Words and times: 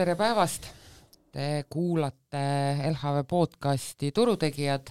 tere 0.00 0.14
päevast! 0.16 0.64
Te 1.28 1.66
kuulate 1.68 2.40
LHV 2.88 3.18
podcasti 3.28 4.08
Turutegijad. 4.16 4.88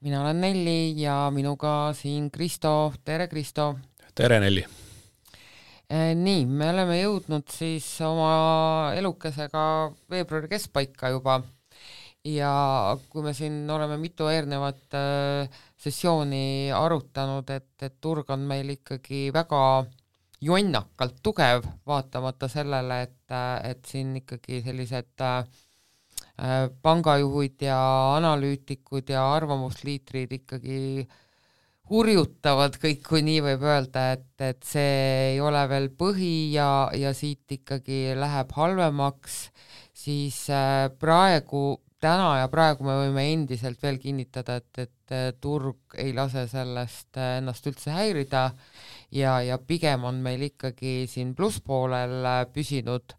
mina 0.00 0.22
olen 0.22 0.40
Nelli 0.40 1.02
ja 1.02 1.30
minuga 1.30 1.92
siin 1.92 2.30
Kristo, 2.30 2.94
tere 3.04 3.26
Kristo! 3.28 3.76
tere 4.14 4.40
Nelli! 4.40 4.64
Eh, 5.90 6.14
nii, 6.16 6.46
me 6.46 6.70
oleme 6.70 6.96
jõudnud 6.96 7.44
siis 7.52 7.90
oma 8.00 8.94
elukesega 8.96 9.92
veebruari 10.08 10.48
keskpaika 10.48 11.12
juba 11.12 11.42
ja 12.24 12.96
kui 13.10 13.22
me 13.22 13.36
siin 13.36 13.68
oleme 13.70 14.00
mitu 14.00 14.32
eelnevat 14.32 14.96
äh, 14.96 15.60
sessiooni 15.76 16.72
arutanud, 16.72 17.50
et, 17.52 17.74
et 17.82 18.00
turg 18.00 18.32
on 18.32 18.48
meil 18.48 18.78
ikkagi 18.78 19.26
väga 19.34 19.60
jonnakalt 20.40 21.16
tugev, 21.22 21.64
vaatamata 21.86 22.48
sellele, 22.50 23.02
et, 23.08 23.38
et 23.66 23.88
siin 23.88 24.14
ikkagi 24.20 24.60
sellised 24.66 25.24
äh, 25.24 25.46
pangajuhid 26.82 27.66
ja 27.66 27.78
analüütikud 28.16 29.10
ja 29.10 29.24
arvamusliitrid 29.34 30.36
ikkagi 30.38 31.08
hurjutavad 31.88 32.76
kõik, 32.78 33.02
kui 33.06 33.24
nii 33.24 33.40
võib 33.46 33.64
öelda, 33.66 34.12
et, 34.18 34.30
et 34.44 34.62
see 34.66 35.32
ei 35.32 35.40
ole 35.40 35.64
veel 35.70 35.90
põhi 35.98 36.52
ja, 36.54 36.88
ja 36.94 37.14
siit 37.16 37.58
ikkagi 37.58 38.14
läheb 38.18 38.54
halvemaks, 38.54 39.40
siis 39.96 40.44
äh, 40.54 40.86
praegu, 41.00 41.80
täna 41.98 42.36
ja 42.44 42.50
praegu 42.52 42.86
me 42.86 42.94
võime 43.00 43.24
endiselt 43.32 43.82
veel 43.82 43.98
kinnitada, 43.98 44.60
et, 44.60 44.84
et 44.84 44.94
turg 45.42 45.96
ei 45.98 46.12
lase 46.14 46.44
sellest 46.46 47.16
ennast 47.18 47.66
üldse 47.66 47.90
häirida 47.90 48.52
ja, 49.14 49.38
ja 49.42 49.58
pigem 49.58 50.04
on 50.04 50.20
meil 50.24 50.42
ikkagi 50.50 51.06
siin 51.10 51.34
plusspoolel 51.36 52.18
äh, 52.24 52.44
püsinud, 52.52 53.14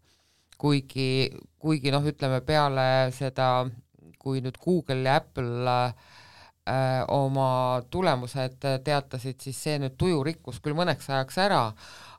kuigi, 0.60 1.30
kuigi 1.58 1.92
noh, 1.94 2.06
ütleme 2.06 2.40
peale 2.46 2.86
seda, 3.16 3.66
kui 4.20 4.42
nüüd 4.44 4.58
Google 4.60 5.04
ja 5.08 5.20
Apple 5.20 5.74
äh, 5.74 6.09
oma 7.10 7.82
tulemused 7.90 8.60
teatasid, 8.84 9.40
siis 9.42 9.56
see 9.64 9.78
nüüd 9.80 9.96
tuju 9.98 10.20
rikkus 10.22 10.60
küll 10.62 10.76
mõneks 10.78 11.08
ajaks 11.10 11.38
ära, 11.42 11.62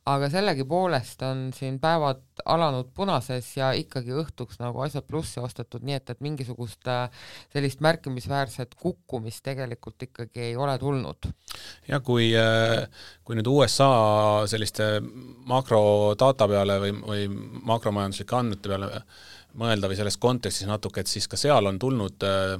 aga 0.10 0.30
sellegipoolest 0.34 1.22
on 1.28 1.42
siin 1.54 1.78
päevad 1.82 2.22
alanud 2.50 2.90
punases 2.98 3.46
ja 3.54 3.70
ikkagi 3.78 4.16
õhtuks 4.18 4.58
nagu 4.62 4.82
asjad 4.82 5.06
plussi 5.06 5.40
ostetud, 5.44 5.84
nii 5.86 6.00
et, 6.00 6.10
et 6.10 6.24
mingisugust 6.26 6.90
äh, 6.90 7.28
sellist 7.54 7.84
märkimisväärset 7.86 8.74
kukkumist 8.82 9.44
tegelikult 9.46 10.02
ikkagi 10.08 10.48
ei 10.50 10.56
ole 10.58 10.78
tulnud. 10.82 11.30
ja 11.88 12.00
kui, 12.00 12.32
äh, 12.34 12.88
kui 13.24 13.38
nüüd 13.38 13.52
USA 13.52 13.92
selliste 14.50 14.90
makrodata 15.46 16.50
peale 16.50 16.80
või, 16.82 16.98
või 17.06 17.30
makromajanduslike 17.70 18.40
andmete 18.40 18.74
peale 18.74 18.92
mõelda 19.62 19.92
või 19.92 20.00
selles 20.00 20.18
kontekstis 20.18 20.70
natuke, 20.70 21.04
et 21.04 21.12
siis 21.12 21.30
ka 21.30 21.38
seal 21.38 21.70
on 21.70 21.78
tulnud 21.78 22.26
äh, 22.26 22.58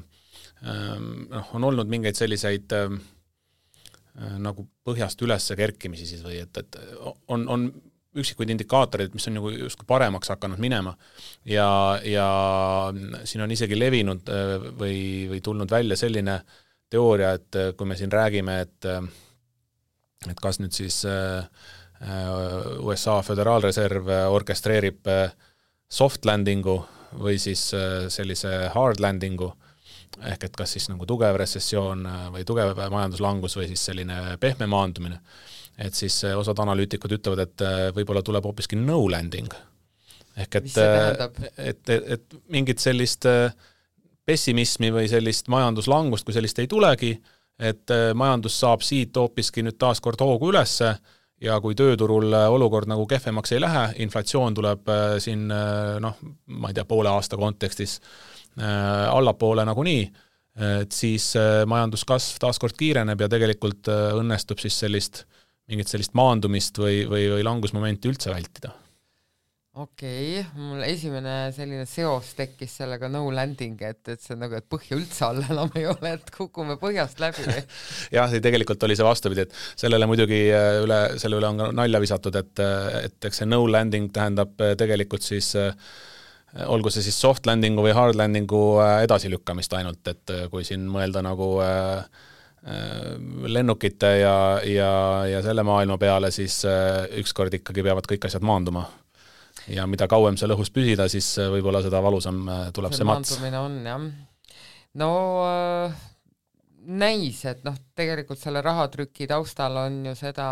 noh, 0.62 1.48
on 1.58 1.64
olnud 1.72 1.90
mingeid 1.90 2.20
selliseid 2.20 2.74
äh, 2.78 2.92
Äh, 4.20 4.34
nagu 4.44 4.66
põhjast 4.84 5.22
üles 5.24 5.46
kerkimisi 5.56 6.04
siis 6.04 6.24
või 6.26 6.42
et, 6.42 6.58
et 6.60 6.76
on, 7.32 7.46
on 7.48 7.62
üksikuid 8.20 8.50
indikaatoreid, 8.52 9.14
mis 9.16 9.30
on 9.30 9.38
nagu 9.38 9.52
justkui 9.54 9.88
paremaks 9.88 10.34
hakanud 10.34 10.60
minema 10.60 10.92
ja, 11.48 11.68
ja 12.04 12.26
siin 13.24 13.46
on 13.46 13.54
isegi 13.56 13.78
levinud 13.80 14.28
äh, 14.28 14.66
või, 14.82 14.98
või 15.32 15.40
tulnud 15.46 15.72
välja 15.72 15.96
selline 15.96 16.42
teooria, 16.92 17.32
et 17.40 17.56
äh, 17.56 17.70
kui 17.80 17.88
me 17.88 17.96
siin 17.96 18.12
räägime, 18.12 18.58
et 18.66 18.90
et 20.28 20.38
kas 20.44 20.60
nüüd 20.60 20.76
siis 20.76 21.00
USA 22.82 23.16
Föderaalreserv 23.26 24.10
orkestreerib 24.36 25.08
soft 25.90 26.28
landing'u 26.28 26.76
või 27.22 27.40
siis 27.42 27.64
sellise 28.14 28.52
hard 28.76 29.02
landing'u 29.02 29.54
ehk 30.20 30.46
et 30.48 30.58
kas 30.58 30.76
siis 30.76 30.88
nagu 30.92 31.06
tugev 31.08 31.38
recessioon 31.40 32.06
äh, 32.08 32.28
või 32.36 32.46
tugev 32.48 32.78
majanduslangus 32.94 33.56
või 33.58 33.68
siis 33.72 33.84
selline 33.90 34.38
pehme 34.42 34.68
maandumine, 34.72 35.20
et 35.80 35.98
siis 35.98 36.22
äh, 36.28 36.38
osad 36.38 36.60
analüütikud 36.64 37.16
ütlevad, 37.18 37.44
et 37.46 37.66
äh, 37.66 37.84
võib-olla 37.96 38.24
tuleb 38.26 38.46
hoopiski 38.48 38.80
no 38.80 39.02
landing. 39.12 39.54
ehk 40.38 40.56
et, 40.62 40.72
et, 40.78 41.40
et, 41.58 41.90
et 42.18 42.36
mingit 42.50 42.80
sellist 42.80 43.28
pessimismi 44.26 44.92
või 44.94 45.10
sellist 45.12 45.50
majanduslangust 45.52 46.26
kui 46.26 46.34
sellist 46.34 46.60
ei 46.60 46.68
tulegi, 46.72 47.18
et 47.60 47.92
majandus 48.16 48.60
saab 48.60 48.82
siit 48.82 49.18
hoopiski 49.18 49.64
nüüd 49.64 49.78
taas 49.78 50.00
kord 50.02 50.22
hoogu 50.22 50.50
ülesse 50.50 50.96
ja 51.42 51.58
kui 51.62 51.76
tööturul 51.76 52.34
olukord 52.34 52.88
nagu 52.88 53.04
kehvemaks 53.10 53.52
ei 53.52 53.60
lähe, 53.62 53.84
inflatsioon 54.06 54.54
tuleb 54.54 54.92
siin 55.20 55.48
noh, 55.50 56.18
ma 56.48 56.72
ei 56.72 56.78
tea, 56.78 56.86
poole 56.88 57.12
aasta 57.12 57.38
kontekstis 57.38 58.00
Äh, 58.00 58.41
allapoole 58.60 59.64
nagunii, 59.66 60.04
et 60.60 60.92
siis 60.92 61.32
äh, 61.40 61.64
majanduskasv 61.70 62.42
taaskord 62.44 62.76
kiireneb 62.80 63.24
ja 63.24 63.30
tegelikult 63.32 63.88
äh, 63.92 64.12
õnnestub 64.20 64.60
siis 64.60 64.76
sellist, 64.84 65.24
mingit 65.72 65.92
sellist 65.92 66.16
maandumist 66.18 66.78
või, 66.82 67.06
või, 67.08 67.30
või 67.32 67.46
langusmomenti 67.48 68.12
üldse 68.12 68.34
vältida 68.34 68.74
okei 69.80 70.42
okay., 70.42 70.60
mul 70.60 70.84
esimene 70.84 71.36
selline 71.56 71.86
seos 71.88 72.34
tekkis 72.36 72.74
sellega 72.82 73.08
no 73.08 73.24
landing, 73.32 73.80
et, 73.88 74.04
et 74.12 74.20
see 74.20 74.36
on 74.36 74.44
nagu, 74.44 74.60
et 74.60 74.68
põhja 74.68 75.00
üldse 75.00 75.24
all 75.30 75.40
enam 75.46 75.72
ei 75.80 75.88
ole, 75.88 76.18
et 76.18 76.32
kukume 76.36 76.76
põhjast 76.82 77.24
läbi 77.24 77.48
jah, 78.18 78.36
tegelikult 78.44 78.84
oli 78.84 79.00
see 79.00 79.08
vastupidi, 79.08 79.48
et 79.48 79.56
sellele 79.80 80.12
muidugi 80.12 80.44
üle, 80.52 81.02
selle 81.22 81.40
üle 81.40 81.54
on 81.54 81.64
ka 81.64 81.72
nalja 81.80 82.04
visatud, 82.04 82.36
et, 82.44 82.66
et 83.08 83.32
eks 83.32 83.46
see 83.46 83.48
no 83.48 83.64
landing 83.72 84.12
tähendab 84.12 84.60
tegelikult 84.84 85.24
siis 85.24 85.54
äh, 85.56 85.72
olgu 86.68 86.92
see 86.92 87.06
siis 87.06 87.20
soft 87.22 87.48
landing'u 87.48 87.84
või 87.86 87.94
hard 87.96 88.18
landing'u 88.20 88.62
äh, 88.84 88.98
edasilükkamist 89.06 89.74
ainult, 89.78 90.02
et 90.12 90.34
äh, 90.34 90.46
kui 90.52 90.66
siin 90.68 90.84
mõelda 90.92 91.24
nagu 91.26 91.54
äh, 91.64 92.04
lennukite 93.48 94.10
ja, 94.20 94.36
ja, 94.68 94.92
ja 95.26 95.40
selle 95.42 95.64
maailma 95.66 95.96
peale, 95.98 96.30
siis 96.30 96.60
ükskord 97.18 97.56
ikkagi 97.58 97.82
peavad 97.82 98.06
kõik 98.06 98.28
asjad 98.28 98.46
maanduma. 98.46 98.84
ja 99.66 99.88
mida 99.90 100.06
kauem 100.08 100.38
seal 100.38 100.54
õhus 100.54 100.70
püsida, 100.70 101.08
siis 101.10 101.40
võib-olla 101.42 101.82
seda 101.82 102.04
valusam 102.06 102.44
tuleb 102.74 102.94
see, 102.94 103.02
see 103.02 103.10
mats. 103.10 103.34
maandumine 103.34 103.60
on 103.66 103.80
jah. 103.90 104.06
no 105.02 105.10
näis, 106.82 107.44
et 107.46 107.62
noh, 107.66 107.76
tegelikult 107.98 108.40
selle 108.42 108.62
rahatrüki 108.66 109.28
taustal 109.30 109.76
on 109.84 109.98
ju 110.08 110.14
seda 110.18 110.46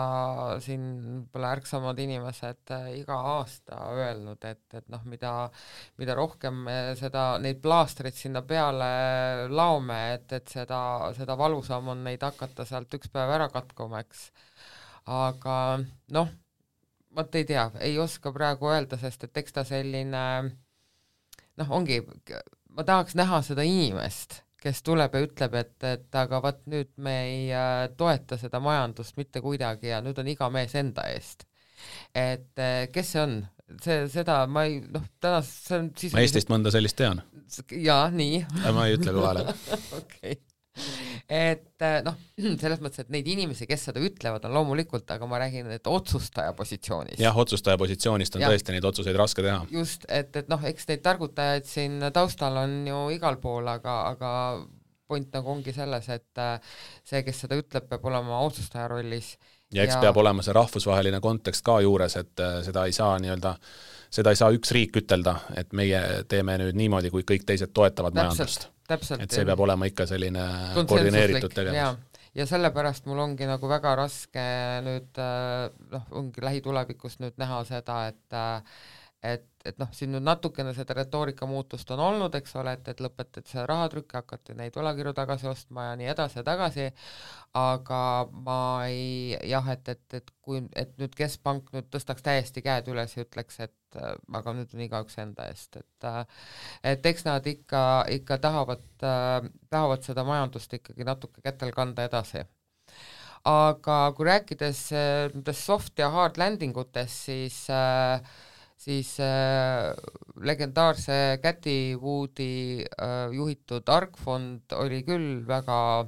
siin 0.61 0.83
võib-olla 1.03 1.53
ärksamad 1.57 1.99
inimesed 2.03 2.73
äh, 2.75 2.89
iga 2.99 3.17
aasta 3.33 3.79
öelnud, 3.95 4.43
et, 4.45 4.61
et 4.77 4.85
noh, 4.93 5.01
mida, 5.09 5.33
mida 6.01 6.15
rohkem 6.17 6.59
me 6.67 6.75
seda, 6.99 7.23
neid 7.41 7.61
plaastreid 7.63 8.17
sinna 8.17 8.43
peale 8.45 8.89
laome, 9.49 9.99
et, 10.17 10.27
et 10.37 10.53
seda, 10.53 10.81
seda 11.17 11.37
valusam 11.39 11.89
on 11.95 12.03
neid 12.05 12.23
hakata 12.25 12.67
sealt 12.67 12.93
üks 12.99 13.09
päev 13.13 13.33
ära 13.39 13.49
katkuma, 13.53 14.03
eks. 14.05 14.29
aga 15.09 15.55
noh, 16.13 16.29
vot 17.17 17.39
ei 17.39 17.47
tea, 17.49 17.69
ei 17.81 17.97
oska 17.99 18.33
praegu 18.35 18.69
öelda, 18.69 19.01
sest 19.01 19.25
et 19.25 19.41
eks 19.41 19.57
ta 19.57 19.65
selline 19.65 20.27
noh, 20.45 21.73
ongi, 21.73 22.03
ma 22.69 22.85
tahaks 22.85 23.17
näha 23.17 23.41
seda 23.45 23.65
inimest 23.65 24.43
kes 24.63 24.81
tuleb 24.85 25.15
ja 25.15 25.21
ütleb, 25.23 25.55
et, 25.59 25.75
et 25.87 26.19
aga 26.21 26.41
vot 26.43 26.59
nüüd 26.71 26.91
me 27.03 27.15
ei 27.27 27.45
äh, 27.55 27.85
toeta 27.97 28.39
seda 28.39 28.61
majandust 28.63 29.17
mitte 29.19 29.43
kuidagi 29.43 29.93
ja 29.93 30.01
nüüd 30.05 30.19
on 30.19 30.27
iga 30.31 30.49
mees 30.53 30.75
enda 30.79 31.07
eest. 31.13 31.47
et 32.15 32.59
äh, 32.59 32.85
kes 32.91 33.15
see 33.15 33.23
on? 33.23 33.39
see, 33.83 34.03
seda 34.09 34.41
ma 34.49 34.65
ei, 34.67 34.79
noh, 34.81 35.05
täna 35.21 35.41
see 35.45 35.77
on 35.77 35.89
siis 35.97 36.15
ma 36.15 36.25
Eestist 36.25 36.51
mõnda 36.51 36.73
sellist 36.73 36.97
tean. 36.99 37.23
jaa, 37.71 38.09
nii. 38.13 38.43
ma 38.75 38.87
ei 38.87 38.97
ütle 38.99 39.15
ära. 39.31 39.57
okei 40.01 40.39
et 41.29 41.85
äh, 41.85 41.99
noh, 42.05 42.15
selles 42.61 42.81
mõttes, 42.81 43.03
et 43.03 43.11
neid 43.13 43.27
inimesi, 43.29 43.67
kes 43.69 43.87
seda 43.89 44.01
ütlevad, 44.03 44.45
on 44.47 44.55
loomulikult, 44.57 45.09
aga 45.13 45.29
ma 45.29 45.41
räägin, 45.43 45.69
et 45.75 45.87
otsustaja 45.89 46.53
positsioonist. 46.57 47.21
jah, 47.21 47.37
otsustaja 47.37 47.77
positsioonist 47.81 48.37
on 48.37 48.45
ja. 48.45 48.51
tõesti 48.51 48.75
neid 48.75 48.87
otsuseid 48.89 49.19
raske 49.19 49.45
teha. 49.45 49.61
just, 49.73 50.07
et, 50.09 50.33
et 50.35 50.49
noh, 50.51 50.63
eks 50.71 50.89
neid 50.89 51.05
targutajaid 51.05 51.69
siin 51.69 52.01
taustal 52.15 52.57
on 52.63 52.81
ju 52.87 53.05
igal 53.15 53.39
pool, 53.43 53.67
aga, 53.69 54.01
aga 54.13 54.33
point 55.09 55.31
nagu 55.33 55.53
ongi 55.55 55.73
selles, 55.73 56.09
et 56.13 56.41
äh, 56.41 56.73
see, 57.07 57.23
kes 57.25 57.45
seda 57.45 57.57
ütleb, 57.59 57.87
peab 57.89 58.03
olema 58.09 58.41
otsustaja 58.45 58.89
rollis. 58.91 59.35
ja 59.73 59.85
eks 59.85 59.97
ja... 59.97 60.03
peab 60.07 60.17
olema 60.21 60.45
see 60.45 60.55
rahvusvaheline 60.57 61.21
kontekst 61.23 61.65
ka 61.65 61.79
juures, 61.85 62.17
et 62.21 62.45
äh, 62.45 62.59
seda 62.65 62.85
ei 62.89 62.95
saa 62.95 63.17
nii-öelda 63.21 63.55
seda 64.09 64.33
ei 64.33 64.39
saa 64.39 64.51
üks 64.55 64.73
riik 64.75 64.99
ütelda, 65.01 65.35
et 65.59 65.73
meie 65.77 66.01
teeme 66.29 66.57
nüüd 66.61 66.77
niimoodi, 66.79 67.11
kui 67.13 67.25
kõik 67.27 67.47
teised 67.47 67.73
toetavad 67.73 68.13
Täpselt. 68.13 68.25
majandust 68.25 68.69
et 68.89 69.33
see 69.33 69.45
peab 69.45 69.59
olema 69.61 69.89
ikka 69.89 70.07
selline 70.09 70.45
koordineeritud 70.89 71.53
tegevus. 71.53 71.99
ja 72.37 72.45
sellepärast 72.49 73.09
mul 73.09 73.21
ongi 73.25 73.45
nagu 73.49 73.69
väga 73.69 73.95
raske 73.99 74.45
nüüd 74.85 75.19
äh, 75.21 75.67
noh, 75.93 76.07
ongi 76.21 76.41
lähitulevikus 76.45 77.19
nüüd 77.21 77.37
näha 77.41 77.63
seda, 77.69 78.07
et 78.09 78.37
äh, 78.37 78.79
et, 79.23 79.47
et 79.67 79.79
noh, 79.81 79.89
siin 79.91 80.13
nüüd 80.13 80.23
natukene 80.23 80.71
seda 80.75 80.95
retoorika 80.95 81.47
muutust 81.49 81.89
on 81.91 81.99
olnud, 81.99 82.35
eks 82.39 82.55
ole, 82.59 82.77
et, 82.77 82.87
et 82.87 83.01
lõpetati 83.03 83.51
see 83.51 83.65
rahatrükk, 83.67 84.15
hakati 84.21 84.55
neid 84.57 84.77
võlakirju 84.79 85.13
tagasi 85.17 85.49
ostma 85.51 85.89
ja 85.89 85.97
nii 85.99 86.07
edasi 86.13 86.39
ja 86.39 86.45
tagasi, 86.47 86.85
aga 87.59 88.01
ma 88.31 88.61
ei 88.87 89.35
jah, 89.49 89.67
et, 89.75 89.91
et, 89.91 90.21
et 90.21 90.31
kui, 90.39 90.63
et 90.71 90.95
nüüd 91.01 91.17
keskpank 91.19 91.73
nüüd 91.75 91.91
tõstaks 91.91 92.23
täiesti 92.25 92.63
käed 92.63 92.87
üles 92.93 93.17
ja 93.17 93.27
ütleks, 93.27 93.59
et 93.67 93.75
äh, 93.97 94.15
aga 94.39 94.53
nüüd 94.57 94.75
on 94.75 94.83
igaüks 94.85 95.17
enda 95.21 95.47
eest, 95.49 95.79
et 95.81 96.07
äh, 96.07 96.21
et 96.93 97.05
eks 97.11 97.25
nad 97.27 97.45
ikka, 97.47 97.83
ikka 98.19 98.39
tahavad, 98.43 98.85
tahavad 98.99 100.05
seda 100.05 100.25
majandust 100.27 100.73
ikkagi 100.79 101.07
natuke 101.07 101.43
kätel 101.45 101.73
kanda 101.75 102.05
edasi. 102.09 102.45
aga 103.49 103.97
kui 104.17 104.27
rääkides 104.27 104.81
nendest 105.33 105.63
soft 105.63 105.99
ja 105.99 106.09
hard 106.11 106.37
landing 106.37 106.75
utest, 106.77 107.25
siis 107.29 107.61
siis 108.79 109.13
äh, 109.19 109.91
legendaarse 110.39 111.39
Cathy 111.43 111.95
Woodi 111.99 112.83
äh, 112.83 113.31
juhitud 113.35 113.89
Argfond 113.91 114.71
oli 114.75 115.01
küll 115.07 115.43
väga 115.47 115.79
äh, 116.01 116.07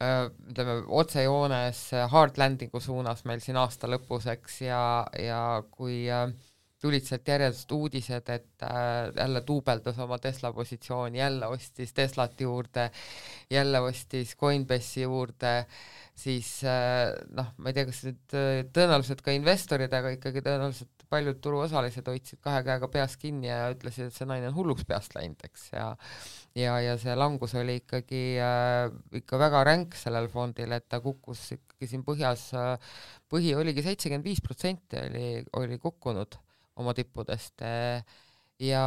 Äh, 0.00 0.30
ütleme, 0.48 0.78
otsejoones 0.96 1.80
hard 2.08 2.38
landing'u 2.40 2.80
suunas 2.80 3.26
meil 3.28 3.42
siin 3.44 3.58
aasta 3.60 3.88
lõpus, 3.90 4.24
eks, 4.32 4.54
ja, 4.64 4.80
ja 5.20 5.40
kui 5.74 6.06
äh, 6.08 6.30
tulid 6.80 7.04
sealt 7.04 7.28
järjest 7.28 7.72
uudised, 7.76 8.30
et 8.32 8.64
äh, 8.64 9.10
jälle 9.16 9.42
duubeldas 9.46 9.98
oma 10.00 10.18
Tesla 10.18 10.52
positsiooni, 10.56 11.20
jälle 11.20 11.50
ostis 11.52 11.92
Teslat 11.92 12.40
juurde, 12.40 12.90
jälle 13.50 13.80
ostis 13.84 14.36
Coinbase'i 14.36 15.04
juurde, 15.04 15.54
siis 16.16 16.48
äh, 16.64 17.12
noh, 17.36 17.52
ma 17.58 17.70
ei 17.70 17.76
tea, 17.76 17.86
kas 17.90 18.00
nüüd 18.08 18.34
äh, 18.38 18.48
tõenäoliselt 18.72 19.22
ka 19.24 19.36
investorid, 19.36 19.92
aga 19.92 20.16
ikkagi 20.16 20.44
tõenäoliselt 20.46 21.06
paljud 21.10 21.40
turuosalised 21.42 22.06
hoidsid 22.06 22.38
kahe 22.44 22.62
käega 22.64 22.88
peas 22.88 23.16
kinni 23.18 23.50
ja 23.50 23.64
ütlesid, 23.74 24.08
et 24.08 24.16
see 24.16 24.28
naine 24.30 24.48
on 24.52 24.56
hulluks 24.56 24.86
peast 24.88 25.16
läinud, 25.18 25.40
eks, 25.48 25.70
ja 25.74 25.88
ja, 26.58 26.76
ja 26.82 26.96
see 26.98 27.14
langus 27.18 27.54
oli 27.58 27.80
ikkagi 27.82 28.24
äh, 28.42 28.90
ikka 29.20 29.38
väga 29.38 29.64
ränk 29.68 29.96
sellel 29.98 30.28
fondil, 30.32 30.72
et 30.74 30.88
ta 30.90 31.02
kukkus 31.04 31.44
ikkagi 31.56 31.90
siin 31.90 32.06
põhjas 32.06 32.50
äh,, 32.58 32.94
põhi 33.30 33.54
oligi 33.58 33.84
seitsekümmend 33.86 34.26
viis 34.26 34.40
protsenti 34.44 34.98
oli, 35.00 35.26
oli 35.60 35.78
kukkunud 35.82 36.40
oma 36.78 36.94
tippudest 36.96 37.64
äh, 37.66 38.02
ja 38.60 38.84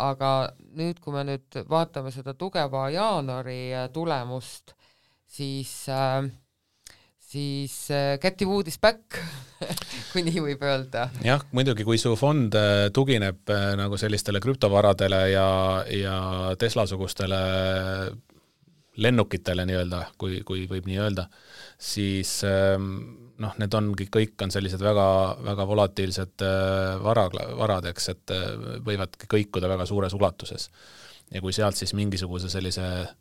aga 0.00 0.30
nüüd, 0.76 1.00
kui 1.02 1.14
me 1.14 1.24
nüüd 1.28 1.62
vaatame 1.70 2.12
seda 2.14 2.34
tugeva 2.38 2.88
jaanuari 2.92 3.62
äh, 3.76 3.88
tulemust, 3.92 4.74
siis 5.30 5.72
äh, 5.92 6.24
siis 7.30 7.74
Cathy 8.22 8.48
Wood 8.48 8.66
is 8.72 8.80
back 8.82 9.20
kui 10.10 10.24
nii 10.26 10.42
võib 10.48 10.64
öelda. 10.66 11.08
jah, 11.24 11.44
muidugi, 11.54 11.86
kui 11.86 12.00
su 12.00 12.16
fond 12.18 12.56
tugineb 12.96 13.52
nagu 13.78 14.00
sellistele 14.00 14.42
krüptovaradele 14.42 15.22
ja, 15.30 15.46
ja 15.94 16.16
Tesla-sugustele 16.58 17.44
lennukitele 18.96 19.64
nii-öelda, 19.68 20.00
kui, 20.18 20.40
kui 20.46 20.66
võib 20.70 20.88
nii 20.90 20.98
öelda, 21.00 21.28
siis 21.78 22.40
ähm, 22.48 22.90
noh, 23.40 23.54
need 23.62 23.74
ongi, 23.78 24.08
kõik 24.12 24.42
on 24.44 24.52
sellised 24.52 24.82
väga, 24.82 25.06
väga 25.46 25.66
volatiilsed 25.70 26.44
vara, 27.04 27.28
varad, 27.60 27.86
eks, 27.92 28.08
et 28.12 28.34
võivadki 28.84 29.30
kõikuda 29.30 29.70
väga 29.70 29.86
suures 29.88 30.16
ulatuses. 30.18 30.70
ja 31.30 31.40
kui 31.40 31.52
sealt 31.54 31.78
siis 31.78 31.94
mingisuguse 31.94 32.50
sellise 32.50 32.82
äh, 32.82 33.14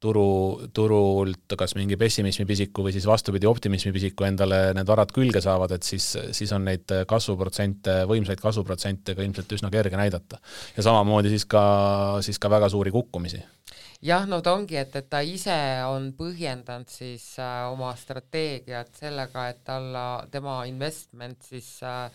turu, 0.00 0.26
turult 0.74 1.56
kas 1.60 1.74
mingi 1.76 1.98
pessimismipisiku 2.00 2.84
või 2.86 2.94
siis 2.94 3.06
vastupidi, 3.08 3.48
optimismipisiku 3.50 4.26
endale 4.28 4.60
need 4.76 4.88
varad 4.88 5.12
külge 5.14 5.42
saavad, 5.44 5.74
et 5.76 5.86
siis, 5.86 6.06
siis 6.36 6.52
on 6.56 6.64
neid 6.68 6.90
kasvuprotsente, 7.08 8.00
võimsaid 8.10 8.40
kasvuprotsente 8.40 9.16
ka 9.16 9.24
ilmselt 9.26 9.52
üsna 9.58 9.70
kerge 9.72 10.00
näidata. 10.00 10.40
ja 10.76 10.86
samamoodi 10.86 11.32
siis 11.32 11.44
ka, 11.44 11.62
siis 12.24 12.40
ka 12.40 12.50
väga 12.52 12.68
suuri 12.72 12.92
kukkumisi. 12.94 13.42
Jah, 14.04 14.26
no 14.28 14.40
ta 14.44 14.54
ongi, 14.56 14.78
et, 14.80 14.94
et 14.96 15.08
ta 15.12 15.20
ise 15.26 15.56
on 15.88 16.10
põhjendanud 16.16 16.88
siis 16.90 17.24
äh, 17.40 17.66
oma 17.70 17.92
strateegiat 17.98 18.94
sellega, 18.96 19.48
et 19.52 19.60
talle, 19.66 20.04
tema 20.32 20.62
investment 20.68 21.44
siis 21.44 21.68
äh, 21.84 22.06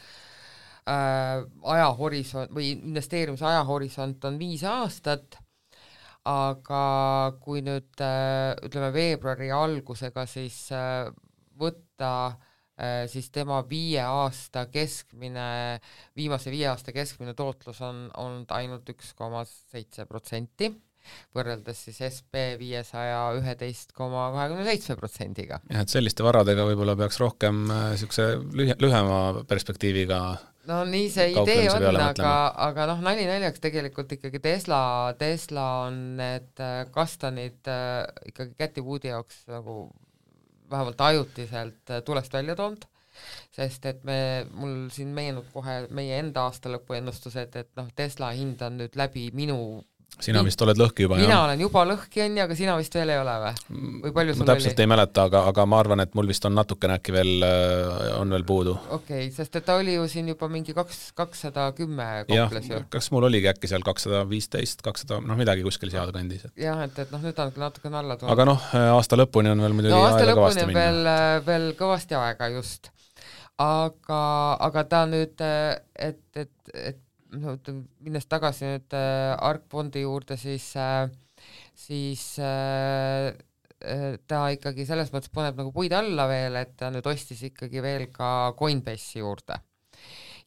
äh, 0.89 1.43
ajahorisont 1.75 2.53
või 2.55 2.71
investeerimise 2.75 3.45
ajahorisont 3.51 4.25
on 4.29 4.39
viis 4.41 4.65
aastat. 4.69 5.41
Aga 6.25 7.35
kui 7.37 7.61
nüüd 7.61 8.01
äh, 8.01 8.55
ütleme 8.65 8.89
veebruari 8.95 9.51
algusega 9.53 10.23
siis 10.25 10.57
äh, 10.73 11.11
võtta 11.61 12.13
äh, 12.31 13.03
siis 13.11 13.29
tema 13.29 13.59
viie 13.69 14.01
aasta 14.01 14.65
keskmine, 14.73 15.77
viimase 16.17 16.49
viie 16.49 16.65
aasta 16.71 16.95
keskmine 16.97 17.37
tootlus 17.37 17.83
on 17.85 18.07
olnud 18.17 18.49
ainult 18.57 18.89
üks 18.95 19.13
koma 19.13 19.45
seitse 19.45 20.09
protsenti 20.09 20.71
võrreldes 21.35 21.85
siis 21.87 22.01
SB 22.09 22.47
viiesaja 22.61 23.21
üheteist 23.39 23.93
koma 23.97 24.29
kahekümne 24.35 24.65
seitsme 24.69 24.97
protsendiga. 24.99 25.61
jah, 25.69 25.85
et 25.85 25.93
selliste 25.93 26.25
varadega 26.25 26.67
võib-olla 26.67 26.97
peaks 26.99 27.21
rohkem 27.21 27.65
niisuguse 27.69 28.31
lühe, 28.55 28.77
lühema 28.81 29.45
perspektiiviga 29.49 30.21
no 30.69 30.79
nii 30.89 31.09
see 31.13 31.31
idee 31.33 31.67
on, 31.71 31.85
aga, 31.99 32.31
aga 32.67 32.87
noh, 32.89 33.03
nali 33.05 33.25
naljaks 33.27 33.61
tegelikult 33.63 34.15
ikkagi 34.17 34.41
Tesla, 34.43 34.79
Tesla 35.19 35.67
on 35.85 36.01
need 36.19 36.65
kastanid 36.95 37.69
äh, 37.69 37.85
äh, 38.01 38.31
ikkagi 38.31 38.57
Cathy 38.59 38.83
Woodi 38.85 39.11
jaoks 39.11 39.43
nagu 39.51 39.77
vähemalt 40.71 41.01
ajutiselt 41.01 41.93
äh, 41.93 42.03
tulest 42.05 42.33
välja 42.33 42.55
toonud, 42.57 42.85
sest 43.55 43.85
et 43.85 44.03
me, 44.07 44.17
mul 44.53 44.87
siin 44.93 45.13
meenub 45.15 45.47
kohe 45.53 45.83
meie 45.95 46.19
enda 46.19 46.47
aastalõpu 46.49 46.97
ennustused, 46.97 47.55
et 47.55 47.71
noh, 47.77 47.91
Tesla 47.95 48.31
hind 48.35 48.63
on 48.65 48.81
nüüd 48.81 48.97
läbi 48.99 49.29
minu 49.37 49.59
sina 50.23 50.41
vist 50.45 50.61
oled 50.63 50.79
lõhki 50.79 51.05
juba, 51.05 51.17
jah? 51.19 51.27
mina 51.27 51.39
olen 51.43 51.61
juba 51.65 51.83
lõhki, 51.87 52.21
on 52.25 52.37
ju, 52.37 52.43
aga 52.45 52.57
sina 52.57 52.75
vist 52.79 52.95
veel 52.95 53.11
ei 53.13 53.19
ole 53.19 53.35
või? 53.41 53.51
või 54.05 54.13
palju 54.15 54.35
sul 54.35 54.43
ma 54.43 54.47
täpselt 54.51 54.71
oli? 54.71 54.85
ei 54.85 54.91
mäleta, 54.91 55.25
aga, 55.29 55.41
aga 55.51 55.65
ma 55.69 55.79
arvan, 55.83 56.03
et 56.05 56.15
mul 56.17 56.29
vist 56.29 56.47
on 56.47 56.55
natukene 56.55 56.97
äkki 56.99 57.15
veel, 57.15 57.31
äh, 57.45 58.09
on 58.19 58.31
veel 58.35 58.45
puudu. 58.47 58.75
okei 58.87 59.25
okay,, 59.25 59.31
sest 59.35 59.59
et 59.59 59.67
ta 59.67 59.77
oli 59.81 59.97
ju 59.97 60.07
siin 60.11 60.31
juba 60.31 60.49
mingi 60.51 60.75
kaks, 60.77 61.01
kakssada 61.17 61.67
kümme 61.77 62.07
kauples 62.29 62.71
ju. 62.71 62.81
kas 62.95 63.11
mul 63.15 63.27
oligi 63.29 63.51
äkki 63.51 63.71
seal 63.71 63.85
kakssada 63.85 64.23
viisteist, 64.29 64.83
kakssada, 64.85 65.19
noh 65.25 65.39
midagi 65.39 65.65
kuskil 65.67 65.93
sealkandis 65.93 66.47
jah, 66.59 66.83
et, 66.87 66.99
et 67.05 67.13
noh, 67.13 67.23
nüüd 67.23 67.39
on 67.43 67.55
natukene 67.65 68.01
alla 68.01 68.19
tulnud. 68.19 68.33
aga 68.35 68.49
noh, 68.51 68.67
aasta 68.95 69.19
lõpuni 69.19 69.53
on 69.53 69.65
veel 69.67 69.77
muidugi 69.77 69.95
no, 69.95 70.03
aasta 70.07 70.27
lõpuni 70.31 70.67
on 70.67 70.75
veel, 70.79 71.01
äh, 71.11 71.39
veel 71.45 71.71
kõvasti 71.79 72.17
aega 72.19 72.51
just. 72.55 72.91
aga, 73.61 74.21
aga 74.67 74.87
ta 74.91 75.05
nüüd, 75.09 75.41
äh, 75.43 75.75
et, 76.09 76.23
et, 76.35 76.53
et 76.73 77.01
minnes 77.39 78.27
tagasi 78.29 78.69
nüüd 78.69 78.95
äh, 78.97 79.33
Argfondi 79.49 80.05
juurde, 80.05 80.37
siis 80.39 80.71
äh,, 80.79 81.09
siis 81.75 82.23
äh, 82.39 83.33
ta 84.27 84.41
ikkagi 84.55 84.85
selles 84.87 85.11
mõttes 85.13 85.31
paneb 85.33 85.59
nagu 85.59 85.73
puid 85.75 85.93
alla 85.93 86.25
veel, 86.31 86.55
et 86.57 86.73
ta 86.79 86.89
nüüd 86.93 87.05
ostis 87.11 87.43
ikkagi 87.51 87.83
veel 87.83 88.07
ka 88.13 88.53
Coinbase'i 88.57 89.21
juurde. 89.21 89.59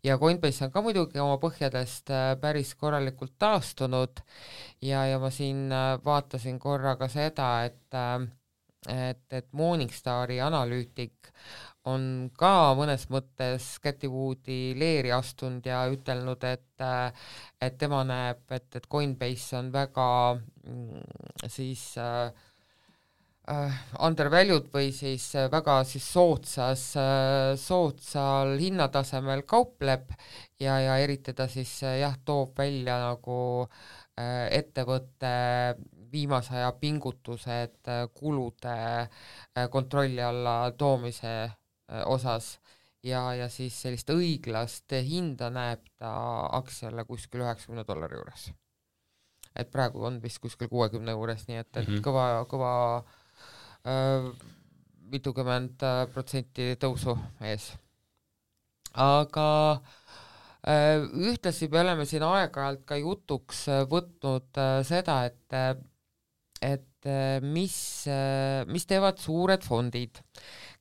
ja 0.02 0.16
Coinbase 0.18 0.64
on 0.64 0.72
ka 0.72 0.82
muidugi 0.82 1.20
oma 1.20 1.36
põhjadest 1.42 2.10
päris 2.40 2.74
korralikult 2.78 3.34
taastunud 3.38 4.20
ja, 4.82 5.04
ja 5.10 5.18
ma 5.18 5.30
siin 5.34 5.68
vaatasin 6.04 6.58
korra 6.62 6.96
ka 6.96 7.08
seda, 7.10 7.48
et 7.66 7.98
et, 8.88 9.24
et 9.34 9.48
Morningstari 9.52 10.38
analüütik 10.40 11.32
on 11.88 12.04
ka 12.38 12.74
mõnes 12.78 13.06
mõttes 13.12 13.70
Cathy 13.82 14.10
Woodi 14.12 14.74
leeri 14.78 15.12
astunud 15.14 15.66
ja 15.66 15.84
ütelnud, 15.92 16.44
et 16.44 16.64
et 17.60 17.78
tema 17.78 18.04
näeb, 18.06 18.44
et, 18.54 18.68
et 18.78 18.86
Coinbase 18.86 19.56
on 19.58 19.72
väga 19.74 20.08
mm, 20.38 21.48
siis 21.50 21.82
äh, 21.98 22.30
äh, 23.50 23.80
undervalued 24.06 24.68
või 24.74 24.92
siis 24.94 25.26
väga 25.50 25.80
siis 25.88 26.06
soodsas 26.12 26.84
äh,, 27.02 27.56
soodsal 27.58 28.54
hinnatasemel 28.62 29.42
kaupleb 29.42 30.12
ja, 30.60 30.78
ja 30.84 30.98
eriti 31.02 31.34
ta 31.34 31.48
siis 31.50 31.80
jah, 31.82 32.14
toob 32.24 32.54
välja 32.58 33.00
nagu 33.08 33.40
äh, 33.66 34.46
ettevõtte 34.60 35.34
viimase 36.12 36.54
aja 36.56 36.72
pingutused 36.78 37.90
äh, 37.90 38.04
kulude 38.14 38.76
äh, 39.02 39.66
kontrolli 39.70 40.22
alla 40.22 40.60
toomise 40.78 41.34
Äh, 41.38 41.57
osas 42.06 42.58
ja, 43.06 43.22
ja 43.34 43.48
siis 43.52 43.76
sellist 43.82 44.10
õiglast 44.12 44.94
hinda 45.06 45.50
näeb 45.54 45.84
ta 45.98 46.12
aktsiale 46.58 47.04
kuskil 47.08 47.44
üheksakümne 47.44 47.84
dollari 47.88 48.18
juures. 48.18 48.50
et 49.58 49.70
praegu 49.70 50.04
on 50.06 50.20
vist 50.22 50.38
kuskil 50.38 50.68
kuuekümne 50.70 51.12
juures, 51.16 51.46
nii 51.48 51.56
et, 51.58 51.70
et 51.76 51.88
mm 51.88 51.94
-hmm. 51.94 52.02
kõva, 52.04 52.44
kõva 52.50 52.72
äh, 53.86 54.28
mitukümmend 55.10 55.82
äh, 55.82 56.06
protsenti 56.12 56.74
tõusu 56.80 57.16
ees. 57.40 57.72
aga 58.94 59.48
äh, 60.68 61.02
ühtlasi 61.14 61.68
me 61.68 61.80
oleme 61.80 62.04
siin 62.04 62.22
aeg-ajalt 62.22 62.84
ka 62.84 62.96
jutuks 62.96 63.68
äh, 63.68 63.84
võtnud 63.86 64.58
äh, 64.58 64.82
seda, 64.84 65.24
et 65.24 65.84
et 66.62 67.06
mis, 67.40 68.06
mis 68.66 68.86
teevad 68.90 69.20
suured 69.22 69.62
fondid 69.62 70.18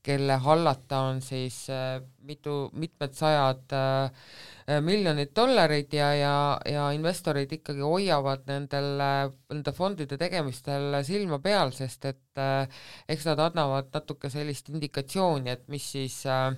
kelle 0.08 0.38
hallata 0.44 1.02
on 1.10 1.20
siis 1.22 1.66
äh, 1.74 1.98
mitu, 2.28 2.70
mitmed 2.80 3.16
sajad 3.18 3.76
äh, 3.76 4.80
miljonid 4.84 5.34
dollareid 5.36 5.94
ja, 5.96 6.14
ja, 6.16 6.38
ja 6.68 6.88
investorid 6.96 7.52
ikkagi 7.60 7.84
hoiavad 7.84 8.48
nendel, 8.50 9.04
nende 9.52 9.76
fondide 9.76 10.20
tegemistel 10.20 11.00
silma 11.08 11.40
peal, 11.44 11.76
sest 11.76 12.10
et 12.12 12.42
äh, 12.42 12.82
eks 13.08 13.28
nad 13.30 13.44
annavad 13.50 13.92
natuke 13.94 14.32
sellist 14.34 14.72
indikatsiooni, 14.74 15.54
et 15.56 15.70
mis 15.72 15.92
siis 15.98 16.24
äh, 16.32 16.52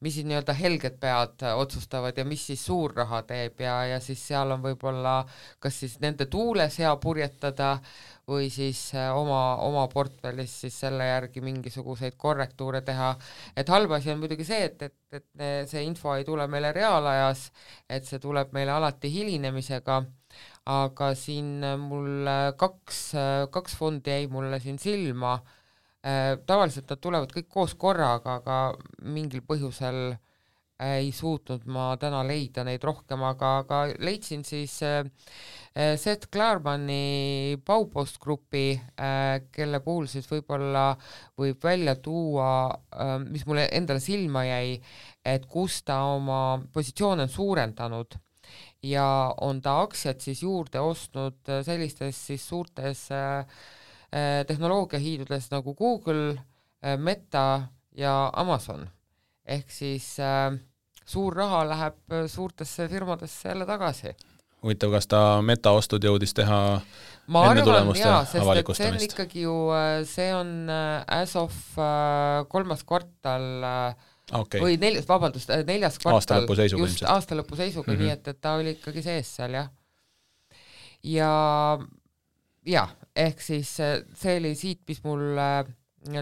mis 0.00 0.14
siis 0.14 0.26
nii-öelda 0.26 0.54
helged 0.56 0.98
pead 1.00 1.42
otsustavad 1.54 2.18
ja 2.18 2.24
mis 2.24 2.46
siis 2.50 2.64
suur 2.66 2.94
raha 2.96 3.22
teeb 3.28 3.60
ja, 3.60 3.76
ja 3.92 4.00
siis 4.00 4.22
seal 4.28 4.54
on 4.54 4.62
võib-olla 4.64 5.16
kas 5.62 5.80
siis 5.82 5.98
nende 6.00 6.26
tuules 6.32 6.78
hea 6.80 6.92
purjetada 7.02 7.76
või 8.26 8.48
siis 8.50 8.80
äh, 8.94 9.12
oma, 9.14 9.56
oma 9.62 9.86
portfellis 9.88 10.54
siis 10.64 10.74
selle 10.82 11.06
järgi 11.06 11.42
mingisuguseid 11.46 12.16
korrektuure 12.18 12.82
teha, 12.86 13.12
et 13.56 13.68
halb 13.70 13.94
asi 13.94 14.10
on 14.10 14.18
muidugi 14.22 14.46
see, 14.48 14.64
et, 14.66 14.82
et, 14.82 15.22
et 15.38 15.70
see 15.70 15.84
info 15.86 16.16
ei 16.16 16.26
tule 16.26 16.48
meile 16.50 16.72
reaalajas, 16.74 17.46
et 17.88 18.08
see 18.08 18.18
tuleb 18.22 18.50
meile 18.56 18.74
alati 18.74 19.12
hilinemisega, 19.14 20.00
aga 20.74 21.12
siin 21.14 21.62
mul 21.78 22.26
kaks, 22.58 23.02
kaks 23.54 23.78
fondi 23.78 24.10
jäi 24.10 24.26
mulle 24.32 24.58
siin 24.60 24.82
silma, 24.82 25.36
äh, 26.02 26.34
tavaliselt 26.46 26.90
nad 26.90 27.02
tulevad 27.02 27.34
kõik 27.34 27.50
koos 27.52 27.78
korraga, 27.78 28.40
aga 28.40 28.60
mingil 29.06 29.46
põhjusel 29.46 30.16
ei 30.82 31.12
suutnud 31.12 31.64
ma 31.72 31.94
täna 32.00 32.20
leida 32.26 32.64
neid 32.66 32.82
rohkem, 32.84 33.22
aga, 33.24 33.52
aga 33.62 33.78
leidsin 34.02 34.42
siis 34.44 34.74
äh, 34.84 34.98
äh, 35.00 35.65
Seth 35.76 36.30
Klarmani 36.32 37.58
Baupost 37.66 38.16
grupi 38.22 38.70
äh,, 38.72 39.42
kelle 39.52 39.82
puhul 39.84 40.06
siis 40.08 40.24
võib-olla 40.30 40.94
võib 41.36 41.60
välja 41.64 41.96
tuua 42.00 42.48
äh,, 42.72 43.16
mis 43.26 43.44
mulle 43.46 43.66
endale 43.76 44.00
silma 44.00 44.46
jäi, 44.46 44.78
et 45.24 45.44
kus 45.50 45.82
ta 45.84 45.98
oma 46.14 46.40
positsioone 46.72 47.26
on 47.26 47.32
suurendanud 47.32 48.16
ja 48.86 49.06
on 49.44 49.60
ta 49.60 49.80
aktsiad 49.82 50.22
siis 50.22 50.42
juurde 50.42 50.80
ostnud 50.80 51.54
sellistes 51.66 52.18
siis 52.30 52.48
suurtes 52.48 53.08
tehnoloogiahiidudes 54.46 55.50
nagu 55.50 55.74
Google 55.74 56.36
Meta 57.02 57.46
ja 57.98 58.30
Amazon 58.32 58.86
ehk 59.46 59.70
siis 59.70 60.16
äh, 60.22 60.54
suur 61.06 61.36
raha 61.38 61.62
läheb 61.70 62.12
äh, 62.12 62.26
suurtesse 62.30 62.88
firmadesse 62.88 63.48
jälle 63.48 63.66
tagasi. 63.66 64.14
Huvitav, 64.66 64.92
kas 64.96 65.08
ta 65.10 65.20
metaostud 65.46 66.04
jõudis 66.04 66.34
teha 66.36 66.58
ma 67.32 67.44
arvan 67.50 67.92
jaa, 67.98 68.20
sest 68.28 68.60
et 68.60 68.72
see 68.78 68.90
on 68.90 69.00
ikkagi 69.06 69.46
ju, 69.46 69.54
äh, 69.74 70.00
see 70.08 70.28
on 70.34 70.52
äh, 70.72 71.00
as 71.20 71.34
of 71.40 71.56
kolmas 72.52 72.84
kvartal 72.86 73.46
okay. 74.32 74.62
või 74.62 74.78
neljas, 74.82 75.08
vabandust, 75.08 75.52
neljas 75.68 76.00
kvartal, 76.02 76.46
just 76.76 77.06
aastalõpu 77.06 77.58
seisuga 77.58 77.92
mm, 77.92 77.96
-hmm. 77.96 78.04
nii 78.04 78.16
et, 78.18 78.32
et 78.34 78.40
ta 78.40 78.56
oli 78.60 78.76
ikkagi 78.76 79.04
sees 79.06 79.32
seal 79.38 79.58
jah. 79.58 79.70
ja 81.06 81.30
jah, 82.66 82.92
ehk 83.14 83.40
siis 83.42 83.70
see 83.78 84.36
oli 84.40 84.54
siit, 84.58 84.82
mis 84.88 85.02
mul 85.06 85.40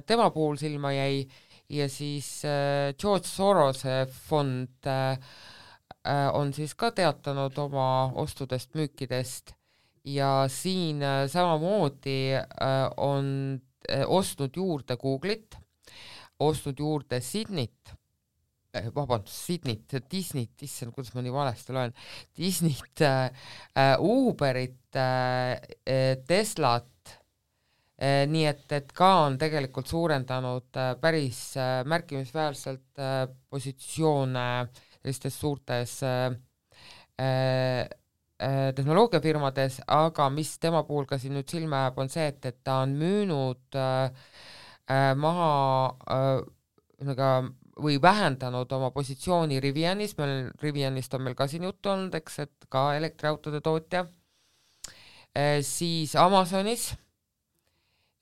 tema 0.07 0.31
puhul 0.33 0.57
silma 0.61 0.93
jäi 0.95 1.25
ja 1.69 1.89
siis 1.89 2.45
äh, 2.45 2.95
George 3.01 3.27
Sorose 3.27 4.07
fond 4.29 4.87
äh, 4.87 5.13
äh, 5.13 5.19
on 6.33 6.53
siis 6.53 6.75
ka 6.77 6.91
teatanud 6.93 7.59
oma 7.59 8.13
ostudest-müükidest 8.21 9.55
ja 10.05 10.45
siin 10.53 11.01
samamoodi 11.33 12.35
on 12.97 13.61
ostnud 14.07 14.57
juurde 14.57 14.97
Google'it, 15.01 15.57
ostnud 16.41 16.79
juurde 16.79 17.21
Sydneyt, 17.21 17.95
vabandust, 18.95 19.37
Sydneyt, 19.47 19.97
Disneyt, 20.11 20.63
issand, 20.67 20.93
kuidas 20.95 21.15
ma 21.15 21.23
nii 21.25 21.33
valesti 21.33 21.77
loen, 21.77 21.95
Disneyt, 22.37 23.05
Uberit, 24.05 24.99
Teslat, 26.29 27.15
nii 28.29 28.47
et, 28.51 28.65
et 28.75 28.91
ka 28.93 29.11
on 29.29 29.39
tegelikult 29.39 29.89
suurendanud 29.89 30.81
päris 31.01 31.45
märkimisväärselt 31.87 33.05
positsioone 33.49 34.49
sellistes 35.05 35.37
suurtes 35.37 35.99
tehnoloogiafirmades, 38.75 39.83
aga 39.87 40.27
mis 40.33 40.57
tema 40.59 40.83
puhul 40.89 41.07
ka 41.07 41.21
siin 41.21 41.37
nüüd 41.37 41.51
silma 41.53 41.85
jääb, 41.85 42.01
on 42.03 42.11
see, 42.11 42.25
et, 42.33 42.41
et 42.49 42.57
ta 42.67 42.81
on 42.83 42.97
müünud 42.99 43.79
maha 45.21 45.53
ühesõnaga 46.97 47.29
või 47.85 48.01
vähendanud 48.03 48.73
oma 48.75 48.91
positsiooni 48.95 49.61
Rivianis, 49.63 50.17
meil 50.19 50.51
Rivianist 50.63 51.15
on 51.15 51.23
meil 51.29 51.39
ka 51.39 51.47
siin 51.51 51.69
juttu 51.69 51.93
olnud, 51.95 52.15
eks, 52.19 52.41
et 52.49 52.69
ka 52.73 52.89
elektriautode 52.99 53.63
tootja, 53.63 54.07
siis 55.63 56.19
Amazonis 56.19 56.91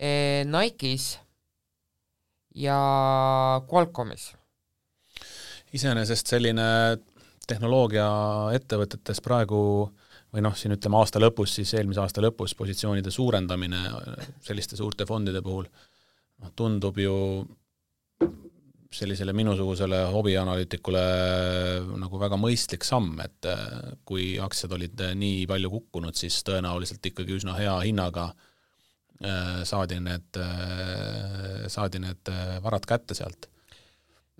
Eh, 0.02 0.44
Nike'is 0.44 1.20
ja 2.54 3.62
Qualcommis. 3.70 4.32
Iseenesest 5.76 6.32
selline 6.34 6.66
tehnoloogiaettevõtetes 7.48 9.22
praegu 9.24 9.62
või 10.32 10.44
noh, 10.44 10.54
siin 10.56 10.76
ütleme 10.76 11.00
aasta 11.00 11.20
lõpus, 11.20 11.56
siis 11.58 11.72
eelmise 11.76 12.00
aasta 12.00 12.22
lõpus 12.24 12.54
positsioonide 12.56 13.10
suurendamine 13.12 13.82
selliste 14.44 14.78
suurte 14.78 15.06
fondide 15.08 15.42
puhul 15.44 15.66
noh, 15.66 16.52
tundub 16.56 17.00
ju 17.02 17.16
sellisele 18.92 19.32
minusugusele 19.32 20.02
hobianalüütikule 20.12 21.02
nagu 22.00 22.18
väga 22.20 22.36
mõistlik 22.36 22.84
samm, 22.84 23.16
et 23.24 23.48
kui 24.04 24.34
aktsiad 24.40 24.74
olid 24.76 25.04
nii 25.16 25.46
palju 25.48 25.70
kukkunud, 25.72 26.16
siis 26.16 26.42
tõenäoliselt 26.44 27.08
ikkagi 27.12 27.38
üsna 27.40 27.56
hea 27.56 27.78
hinnaga 27.88 28.28
äh, 28.28 28.50
Äh, 29.22 29.62
saadi 29.64 30.00
need, 30.02 30.34
äh, 30.34 31.68
saadi 31.70 32.00
need 32.02 32.26
äh, 32.26 32.56
varad 32.62 32.86
kätte 32.90 33.14
sealt. 33.14 33.46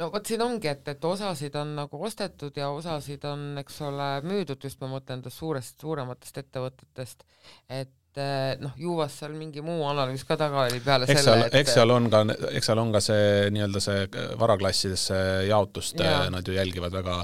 No 0.00 0.08
vot 0.12 0.28
siin 0.28 0.44
ongi, 0.44 0.70
et, 0.70 0.86
et 0.94 1.04
osasid 1.04 1.56
on 1.60 1.74
nagu 1.76 2.04
ostetud 2.06 2.56
ja 2.56 2.70
osasid 2.74 3.24
on, 3.28 3.50
eks 3.62 3.80
ole, 3.88 4.12
müüdud, 4.26 4.62
just 4.64 4.80
ma 4.82 4.90
mõtlen 4.94 5.20
nendest 5.20 5.42
suurest, 5.42 5.76
suurematest 5.80 6.40
ettevõtetest, 6.44 7.26
et 7.68 8.22
noh, 8.60 8.74
ju 8.76 8.96
vast 8.98 9.22
seal 9.22 9.32
mingi 9.36 9.62
muu 9.64 9.86
analüüs 9.88 10.26
ka 10.28 10.36
taga 10.36 10.66
oli 10.66 10.82
peale 10.84 11.06
eks 11.08 11.22
selle, 11.24 11.46
et 11.48 11.54
eks 11.62 11.78
seal 11.78 11.94
on 11.94 12.10
ka, 12.12 12.26
eks 12.52 12.68
seal 12.68 12.82
on 12.82 12.92
ka 12.92 13.00
see 13.00 13.46
nii-öelda 13.54 13.80
see 13.80 14.02
varaklassidesse 14.40 15.16
jaotust 15.48 16.02
ja. 16.04 16.26
nad 16.32 16.44
ju 16.44 16.58
jälgivad 16.58 16.92
väga, 16.92 17.22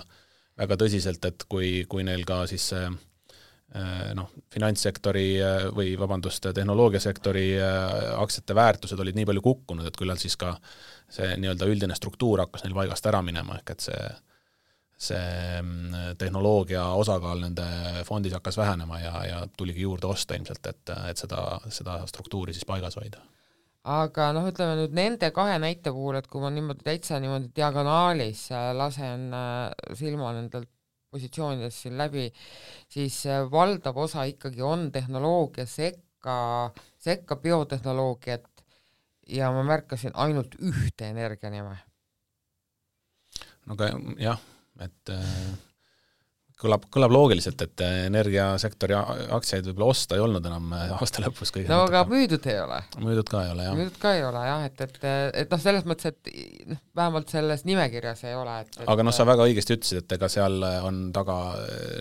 väga 0.62 0.80
tõsiselt, 0.80 1.28
et 1.28 1.44
kui, 1.48 1.84
kui 1.92 2.06
neil 2.08 2.25
ka 2.28 2.46
siis 2.48 2.70
see 2.72 2.87
Äh, 3.76 4.14
noh, 4.16 4.30
finantssektori 4.48 5.26
äh, 5.44 5.66
või 5.76 5.90
vabandust, 6.00 6.46
tehnoloogiasektori 6.56 7.48
äh, 7.60 8.06
aktsiate 8.16 8.54
väärtused 8.56 9.00
olid 9.04 9.18
nii 9.18 9.26
palju 9.28 9.42
kukkunud, 9.44 9.84
et 9.84 9.98
küllalt 9.98 10.22
siis 10.22 10.38
ka 10.40 10.54
see 11.12 11.29
nii-öelda 11.41 11.69
üldine 11.71 11.97
struktuur 11.97 12.45
hakkas 12.45 12.65
neil 12.65 12.77
paigast 12.77 13.07
ära 13.09 13.23
minema, 13.25 13.61
ehk 13.61 13.77
et 13.77 13.87
see 13.88 14.00
see 14.99 15.61
mm, 15.62 16.17
tehnoloogia 16.19 16.83
osakaal 16.99 17.38
nende 17.45 17.65
fondis 18.05 18.33
hakkas 18.35 18.57
vähenema 18.59 18.99
ja, 18.99 19.12
ja 19.29 19.43
tuligi 19.57 19.85
juurde 19.85 20.09
osta 20.11 20.35
ilmselt, 20.35 20.67
et, 20.67 20.95
et 21.07 21.21
seda, 21.21 21.43
seda 21.71 22.00
struktuuri 22.11 22.55
siis 22.57 22.67
paigas 22.67 22.99
hoida. 22.99 23.23
aga 23.88 24.33
noh, 24.35 24.49
ütleme 24.50 24.75
nüüd 24.81 24.97
nende 24.99 25.31
kahe 25.31 25.55
näite 25.62 25.93
puhul, 25.95 26.19
et 26.19 26.27
kui 26.27 26.43
ma 26.43 26.50
niimoodi 26.50 26.83
täitsa 26.83 27.21
niimoodi 27.23 27.53
diagonaalis 27.55 28.49
lasen 28.75 29.31
silma 29.95 30.35
nendelt 30.35 30.73
positsioonidest 31.11 31.85
siin 31.85 31.99
läbi, 31.99 32.27
siis 32.93 33.23
äh, 33.27 33.47
valdav 33.50 33.97
osa 33.97 34.25
ikkagi 34.29 34.62
on 34.62 34.91
tehnoloogia 34.93 35.67
sekka, 35.67 36.37
sekka 36.99 37.37
biotehnoloogiat 37.37 38.58
ja 39.28 39.52
ma 39.52 39.62
märkasin 39.66 40.14
ainult 40.14 40.56
ühte 40.61 41.12
energianime. 41.12 41.76
no 43.66 43.76
aga 43.76 43.90
jah, 44.23 44.40
et 44.85 45.12
äh, 45.12 45.28
kõlab, 46.58 46.87
kõlab 46.94 47.12
loogiliselt, 47.12 47.61
et 47.66 47.85
äh, 47.85 47.99
energiasektori 48.08 48.97
aktsiaid 48.97 49.68
võib-olla 49.68 49.92
osta 49.92 50.16
ei 50.16 50.25
olnud 50.25 50.49
enam 50.49 50.73
äh, 50.76 50.94
aasta 50.97 51.23
lõpus 51.26 51.52
kõige 51.54 51.70
no 51.70 51.82
aga 51.85 52.04
müüdud 52.08 52.49
ei 52.49 52.58
ole. 52.62 52.80
müüdud 53.04 53.30
ka 53.30 53.44
ei 53.44 53.52
ole, 53.52 53.68
jah. 53.68 53.78
müüdud 53.78 54.00
ka 54.02 54.16
ei 54.16 54.26
ole 54.30 54.49
jah, 54.49 54.66
et, 54.70 54.82
et, 54.88 55.00
et 55.44 55.54
noh, 55.54 55.62
selles 55.62 55.88
mõttes, 55.88 56.14
et 56.14 56.35
noh, 56.73 56.82
vähemalt 56.99 57.32
selles 57.37 57.64
nimekirjas 57.68 58.25
ei 58.30 58.37
ole, 58.38 58.58
et, 58.64 58.75
et 58.80 58.92
aga 58.97 59.06
noh, 59.06 59.16
sa 59.16 59.28
väga 59.28 59.49
õigesti 59.49 59.78
ütlesid, 59.78 60.04
et 60.04 60.18
ega 60.18 60.32
seal 60.32 60.61
on 60.88 61.08
taga 61.16 61.40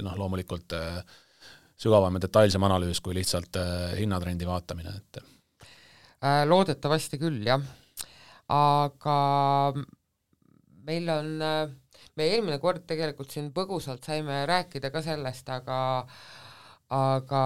noh, 0.06 0.20
loomulikult 0.20 0.80
sügavam 1.78 2.16
ja 2.18 2.24
detailsem 2.24 2.64
analüüs 2.66 3.04
kui 3.06 3.14
lihtsalt 3.20 3.60
hinnatrendi 4.00 4.48
vaatamine, 4.50 4.96
et 4.98 5.26
loodetavasti 6.22 7.20
küll, 7.22 7.44
jah. 7.46 7.62
aga 8.50 9.18
meil 10.88 11.10
on 11.14 11.34
äh, 11.44 11.68
me 12.18 12.28
eelmine 12.34 12.58
kord 12.62 12.84
tegelikult 12.90 13.32
siin 13.34 13.52
põgusalt 13.56 14.06
saime 14.08 14.42
rääkida 14.50 14.92
ka 14.94 15.04
sellest, 15.06 15.50
aga 15.54 15.80
aga 16.98 17.42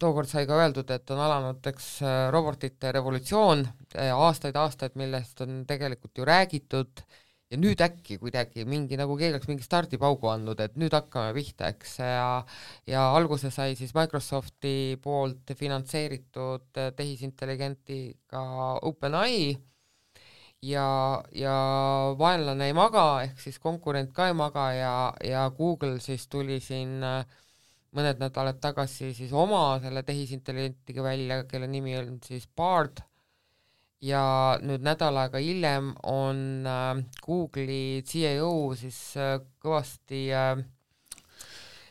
tookord 0.00 0.30
sai 0.30 0.46
ka 0.48 0.56
öeldud, 0.62 0.88
et 0.94 1.10
on 1.12 1.18
alanud, 1.20 1.58
eks, 1.68 1.88
robotite 2.32 2.92
revolutsioon, 2.96 3.66
aastaid-aastaid, 4.14 4.96
millest 4.96 5.42
on 5.44 5.58
tegelikult 5.68 6.16
ju 6.16 6.24
räägitud, 6.24 7.02
ja 7.50 7.58
nüüd 7.58 7.80
äkki 7.82 8.18
kuidagi 8.22 8.64
mingi, 8.68 8.98
nagu 9.00 9.16
keegi 9.18 9.34
oleks 9.34 9.48
mingi 9.50 9.64
stardipaugu 9.66 10.30
andnud, 10.30 10.60
et 10.62 10.76
nüüd 10.78 10.94
hakkame 10.94 11.32
pihta, 11.34 11.70
eks, 11.74 11.96
ja 11.98 12.28
ja 12.86 13.08
alguse 13.16 13.50
sai 13.54 13.74
siis 13.78 13.94
Microsofti 13.96 14.98
poolt 15.02 15.54
finantseeritud 15.58 16.70
tehisintelligentiga 16.96 18.44
OpenAI. 18.92 19.58
Ja, 20.60 21.22
ja 21.32 21.52
vaenlane 22.20 22.66
ei 22.68 22.74
maga, 22.76 23.22
ehk 23.24 23.38
siis 23.40 23.56
konkurent 23.58 24.10
ka 24.12 24.26
ei 24.28 24.34
maga 24.36 24.66
ja, 24.76 24.90
ja 25.24 25.46
Google 25.56 25.96
siis 26.04 26.26
tuli 26.28 26.58
siin 26.60 26.98
äh, 27.00 27.22
mõned 27.96 28.20
nädalad 28.20 28.60
tagasi 28.62 29.14
siis 29.16 29.32
oma 29.32 29.78
selle 29.80 30.02
tehisintellektiga 30.06 31.02
välja, 31.06 31.42
kelle 31.48 31.66
nimi 31.70 31.96
on 31.98 32.18
siis 32.26 32.44
Bard 32.56 33.00
ja 34.04 34.22
nüüd 34.64 34.84
nädal 34.84 35.18
aega 35.20 35.40
hiljem 35.42 35.92
on 36.08 36.66
äh, 36.66 37.02
Google'i 37.24 38.02
CEO 38.08 38.72
siis 38.78 39.00
äh, 39.20 39.36
kõvasti 39.60 40.22
äh, 40.32 40.54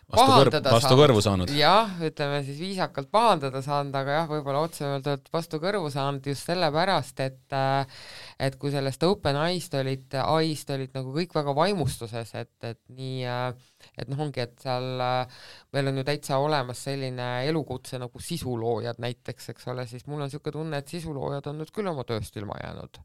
vastu 0.10 0.36
kõrv, 0.40 0.58
vastu 0.66 0.96
kõrvu 0.98 1.22
saanud. 1.24 1.52
jah, 1.54 1.92
ütleme 2.06 2.40
siis 2.46 2.60
viisakalt 2.62 3.10
pahandada 3.14 3.62
saanud, 3.66 3.96
aga 3.96 4.16
jah, 4.20 4.30
võib-olla 4.30 4.64
otse 4.66 4.86
öeldult 4.88 5.30
vastu 5.34 5.60
kõrvu 5.62 5.92
saanud 5.94 6.26
just 6.32 6.50
sellepärast, 6.50 7.22
et 7.26 7.56
äh, 7.56 8.00
et 8.40 8.58
kui 8.62 8.74
sellest 8.74 9.04
OpenAI-st 9.06 9.78
olid, 9.82 10.18
ai-st 10.24 10.74
olid 10.76 10.96
nagu 10.98 11.14
kõik 11.16 11.36
väga 11.36 11.54
vaimustuses, 11.58 12.34
et, 12.40 12.56
et 12.64 12.82
nii 12.96 13.28
äh, 13.30 13.70
et 14.02 14.10
noh, 14.12 14.24
ongi, 14.26 14.44
et 14.46 14.58
seal 14.64 15.04
äh, 15.06 15.44
meil 15.76 15.92
on 15.92 16.02
ju 16.02 16.08
täitsa 16.08 16.40
olemas 16.42 16.82
selline 16.90 17.30
elukutse 17.50 18.02
nagu 18.02 18.24
sisuloojad 18.24 19.02
näiteks, 19.04 19.52
eks 19.54 19.70
ole, 19.70 19.86
siis 19.90 20.08
mul 20.08 20.24
on 20.24 20.30
niisugune 20.30 20.58
tunne, 20.58 20.82
et 20.82 20.98
sisuloojad 20.98 21.52
on 21.52 21.62
nüüd 21.62 21.74
küll 21.76 21.92
oma 21.92 22.08
tööst 22.08 22.38
ilma 22.40 22.58
jäänud 22.64 23.02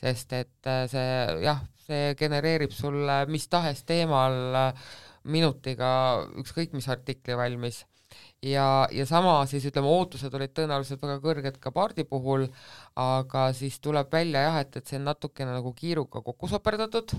sest 0.00 0.32
et 0.34 0.68
see 0.90 1.10
jah, 1.44 1.60
see 1.84 2.14
genereerib 2.18 2.72
sulle 2.74 3.20
mis 3.30 3.44
tahes 3.52 3.84
teemal 3.86 4.56
minutiga 5.24 5.90
ükskõik 6.40 6.72
mis 6.76 6.88
artikli 6.88 7.36
valmis 7.36 7.82
ja, 8.42 8.88
ja 8.92 9.06
sama 9.06 9.34
siis 9.50 9.66
ütleme, 9.68 9.90
ootused 9.90 10.34
olid 10.36 10.54
tõenäoliselt 10.56 11.02
väga 11.02 11.18
kõrged 11.24 11.58
ka 11.62 11.72
Pardi 11.74 12.04
puhul, 12.08 12.46
aga 12.98 13.50
siis 13.56 13.78
tuleb 13.84 14.10
välja 14.12 14.46
jah, 14.46 14.60
et, 14.64 14.80
et 14.80 14.86
see 14.86 15.00
on 15.00 15.06
natukene 15.10 15.54
nagu 15.56 15.72
kiiruga 15.76 16.22
kokku 16.24 16.50
soperdatud 16.50 17.14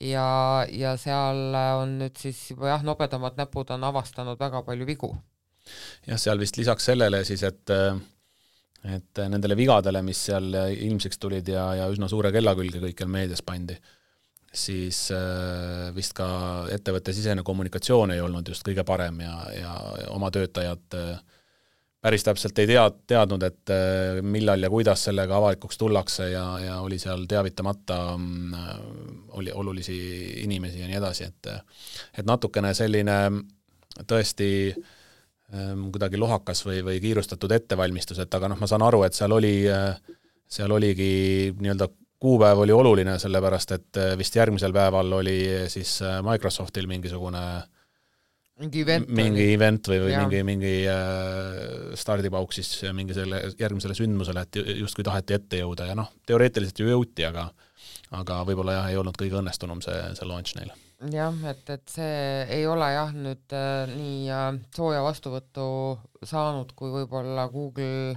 ja, 0.00 0.26
ja 0.70 0.94
seal 1.00 1.58
on 1.80 1.98
nüüd 2.02 2.18
siis 2.20 2.40
juba 2.52 2.72
jah, 2.74 2.86
nobedamad 2.86 3.38
näpud 3.40 3.74
on 3.74 3.86
avastanud 3.90 4.40
väga 4.40 4.62
palju 4.66 4.88
vigu. 4.88 5.12
jah, 6.06 6.20
seal 6.20 6.40
vist 6.40 6.58
lisaks 6.60 6.90
sellele 6.92 7.24
siis, 7.24 7.42
et 7.42 7.76
et 8.84 9.20
nendele 9.32 9.56
vigadele, 9.56 10.02
mis 10.04 10.18
seal 10.26 10.50
ilmsiks 10.52 11.16
tulid 11.18 11.48
ja, 11.48 11.70
ja 11.78 11.86
üsna 11.88 12.08
suure 12.08 12.28
kella 12.32 12.52
külge 12.58 12.82
kõikjal 12.82 13.08
meedias 13.08 13.40
pandi 13.42 13.78
siis 14.54 15.08
äh, 15.12 15.94
vist 15.94 16.14
ka 16.16 16.26
ettevõttesisene 16.72 17.42
kommunikatsioon 17.42 18.14
ei 18.14 18.22
olnud 18.22 18.48
just 18.48 18.64
kõige 18.66 18.84
parem 18.86 19.20
ja, 19.24 19.34
ja 19.54 19.72
oma 20.14 20.30
töötajad 20.34 20.96
äh, 20.98 21.18
päris 22.04 22.24
täpselt 22.26 22.58
ei 22.62 22.68
tea, 22.68 22.84
teadnud, 23.10 23.42
et 23.42 23.72
äh, 23.74 24.20
millal 24.22 24.62
ja 24.62 24.70
kuidas 24.70 25.06
sellega 25.08 25.36
avalikuks 25.40 25.78
tullakse 25.80 26.30
ja, 26.30 26.44
ja 26.62 26.78
oli 26.84 26.98
seal 27.02 27.26
teavitamata, 27.28 27.98
oli 29.40 29.52
olulisi 29.52 29.98
inimesi 30.44 30.82
ja 30.82 30.90
nii 30.90 31.00
edasi, 31.00 31.30
et 31.30 31.50
et 32.18 32.26
natukene 32.26 32.74
selline 32.74 33.18
tõesti 34.06 34.48
ähm, 34.70 35.88
kuidagi 35.94 36.18
lohakas 36.20 36.62
või, 36.66 36.82
või 36.86 37.00
kiirustatud 37.02 37.52
ettevalmistus, 37.58 38.22
et 38.22 38.34
aga 38.34 38.52
noh, 38.52 38.60
ma 38.60 38.70
saan 38.70 38.86
aru, 38.86 39.02
et 39.06 39.16
seal 39.16 39.34
oli, 39.34 39.56
seal 40.50 40.74
oligi 40.74 41.54
nii-öelda 41.58 41.88
kuupäev 42.24 42.64
oli 42.64 42.72
oluline, 42.72 43.18
sellepärast 43.20 43.76
et 43.76 44.00
äh, 44.00 44.12
vist 44.18 44.36
järgmisel 44.38 44.72
päeval 44.72 45.12
oli 45.20 45.38
äh, 45.44 45.64
siis 45.72 45.98
äh, 46.02 46.20
Microsoftil 46.24 46.88
mingisugune 46.88 47.42
mingi 48.62 48.84
event 48.84 49.10
mingi 49.10 49.48
event 49.52 49.90
või, 49.90 49.98
või 50.04 50.12
ja. 50.14 50.22
mingi, 50.22 50.40
mingi 50.46 50.74
stardipauk 51.98 52.54
siis 52.54 52.68
mingi 52.94 53.16
selle 53.16 53.40
järgmisele 53.58 53.96
sündmusele, 53.98 54.44
et 54.46 54.60
justkui 54.78 55.04
taheti 55.04 55.34
ette 55.34 55.58
jõuda 55.58 55.88
ja 55.88 55.96
noh, 55.98 56.12
teoreetiliselt 56.26 56.78
ju 56.78 56.92
jõuti, 56.92 57.26
aga 57.26 57.48
aga 58.14 58.38
võib-olla 58.46 58.76
jah, 58.76 58.86
ei 58.92 59.00
olnud 59.00 59.18
kõige 59.18 59.40
õnnestunum 59.40 59.82
see, 59.82 59.96
see 60.14 60.28
launch 60.30 60.54
neil. 60.54 60.70
jah, 61.10 61.34
et, 61.50 61.64
et 61.74 61.96
see 61.96 62.46
ei 62.60 62.68
ole 62.70 62.92
jah, 62.94 63.10
nüüd 63.26 63.58
nii 63.90 64.38
sooja 64.76 65.02
vastuvõttu 65.02 65.66
saanud, 66.22 66.70
kui 66.78 66.94
võib-olla 66.94 67.50
Google 67.50 68.14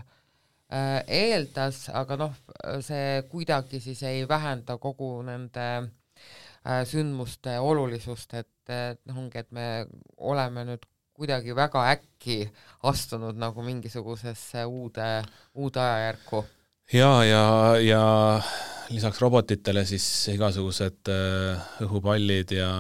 eeldas, 0.68 1.88
aga 1.96 2.18
noh, 2.20 2.36
see 2.84 3.24
kuidagi 3.32 3.80
siis 3.84 4.02
ei 4.04 4.26
vähenda 4.28 4.78
kogu 4.84 5.22
nende 5.24 5.68
äh, 5.78 6.84
sündmuste 6.88 7.56
olulisust, 7.64 8.36
et, 8.36 8.74
noh, 9.08 9.24
ongi, 9.24 9.46
et 9.46 9.52
me 9.56 9.88
oleme 10.18 10.66
nüüd 10.68 10.84
kuidagi 11.18 11.56
väga 11.56 11.88
äkki 11.96 12.42
astunud 12.86 13.40
nagu 13.40 13.64
mingisugusesse 13.66 14.66
uude, 14.66 15.08
uude 15.56 15.82
ajajärku. 15.82 16.46
ja, 16.94 17.12
ja, 17.24 17.44
ja 17.82 18.04
lisaks 18.90 19.22
robotitele 19.22 19.86
siis 19.88 20.06
igasugused 20.36 21.12
äh, 21.12 21.68
õhupallid 21.88 22.58
ja 22.60 22.72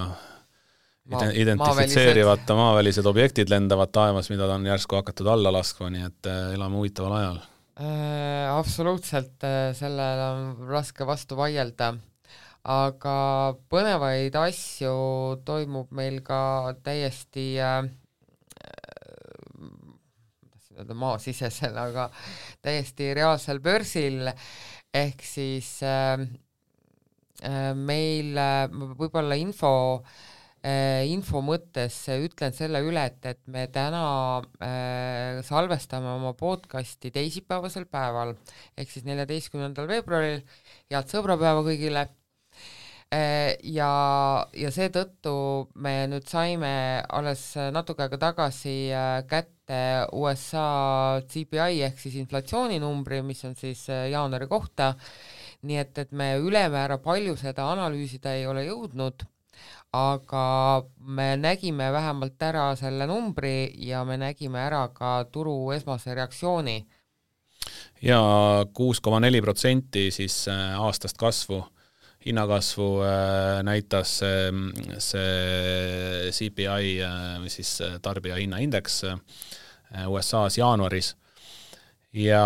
Maa, 1.08 1.30
identifitseerivate 1.32 2.52
maavälised 2.52 3.06
objektid 3.08 3.48
lendavad 3.48 3.96
taevas, 3.96 4.28
mida 4.28 4.44
on 4.52 4.66
järsku 4.68 5.00
hakatud 5.00 5.30
alla 5.32 5.54
laskma, 5.56 5.88
nii 5.88 6.04
et 6.04 6.28
elame 6.52 6.76
huvitaval 6.76 7.22
ajal 7.22 7.46
Äh, 7.80 8.50
absoluutselt, 8.50 9.44
äh, 9.44 9.74
sellele 9.78 10.24
on 10.34 10.70
raske 10.70 11.06
vastu 11.06 11.36
vaielda, 11.38 11.92
aga 12.66 13.18
põnevaid 13.70 14.34
asju 14.42 14.94
toimub 15.46 15.92
meil 15.94 16.24
ka 16.26 16.40
täiesti 16.82 17.44
äh, 17.62 17.84
tahtsin 20.50 20.80
öelda 20.80 20.98
maasisesel, 21.04 21.78
aga 21.78 22.08
täiesti 22.66 23.12
reaalsel 23.14 23.62
börsil, 23.62 24.26
ehk 24.90 25.22
siis 25.22 25.76
äh, 25.86 26.26
meil 27.78 28.34
võib-olla 28.98 29.38
info 29.38 29.76
äh, 30.00 30.02
Äh, 30.02 30.37
info 31.08 31.42
mõttes 31.46 31.96
ütlen 32.12 32.54
selle 32.56 32.82
üle, 32.84 33.04
et, 33.08 33.26
et 33.30 33.40
me 33.52 33.68
täna 33.72 34.02
äh, 34.64 35.40
salvestame 35.46 36.10
oma 36.16 36.34
podcasti 36.38 37.12
teisipäevasel 37.14 37.86
päeval 37.92 38.34
ehk 38.78 38.92
siis 38.92 39.06
neljateistkümnendal 39.08 39.88
veebruaril. 39.88 40.42
head 40.92 41.14
sõbrapäeva 41.14 41.62
kõigile 41.68 42.08
äh,. 43.14 43.54
ja, 43.64 43.92
ja 44.54 44.74
seetõttu 44.74 45.36
me 45.76 45.96
nüüd 46.12 46.28
saime 46.28 47.04
alles 47.08 47.46
natuke 47.72 48.08
aega 48.08 48.20
tagasi 48.28 48.76
äh, 48.92 49.22
kätte 49.30 49.82
USA 50.18 51.22
CPI 51.30 51.84
ehk 51.88 52.02
siis 52.02 52.18
inflatsiooninumbri, 52.20 53.22
mis 53.22 53.46
on 53.46 53.56
siis 53.56 53.88
äh, 53.94 54.10
jaanuari 54.12 54.48
kohta. 54.52 54.96
nii 55.64 55.78
et, 55.78 55.98
et 55.98 56.12
me 56.12 56.36
ülemäära 56.38 56.98
palju 56.98 57.38
seda 57.38 57.72
analüüsida 57.72 58.36
ei 58.36 58.46
ole 58.48 58.68
jõudnud 58.68 59.28
aga 59.94 60.84
me 61.00 61.36
nägime 61.38 61.92
vähemalt 61.92 62.42
ära 62.44 62.76
selle 62.76 63.08
numbri 63.08 63.72
ja 63.88 64.04
me 64.06 64.18
nägime 64.18 64.60
ära 64.60 64.88
ka 64.94 65.24
turu 65.32 65.72
esmase 65.72 66.16
reaktsiooni. 66.16 66.86
ja 68.02 68.20
kuus 68.74 69.00
koma 69.00 69.20
neli 69.20 69.42
protsenti 69.42 70.12
siis 70.12 70.48
äh, 70.48 70.80
aastast 70.80 71.18
kasvu, 71.18 71.64
hinnakasvu 72.26 73.02
äh, 73.02 73.64
näitas 73.64 74.20
see 75.00 76.32
CPI 76.32 77.00
äh, 77.02 77.40
või 77.42 77.50
siis 77.50 77.78
tarbijahinnaindeks 78.02 79.04
USA-s 80.08 80.58
jaanuaris 80.58 81.16
ja 82.14 82.44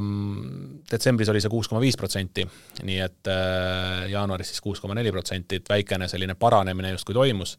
mm, 0.00 0.82
detsembris 0.90 1.30
oli 1.32 1.40
see 1.42 1.50
kuus 1.50 1.68
koma 1.68 1.80
viis 1.82 1.98
protsenti, 1.98 2.44
nii 2.86 2.98
et 3.02 3.30
äh, 3.30 4.04
jaanuaris 4.12 4.52
siis 4.52 4.62
kuus 4.62 4.80
koma 4.80 4.94
neli 4.94 5.10
protsenti, 5.12 5.58
et 5.58 5.70
väikene 5.70 6.08
selline 6.08 6.36
paranemine 6.38 6.92
justkui 6.94 7.14
toimus. 7.14 7.58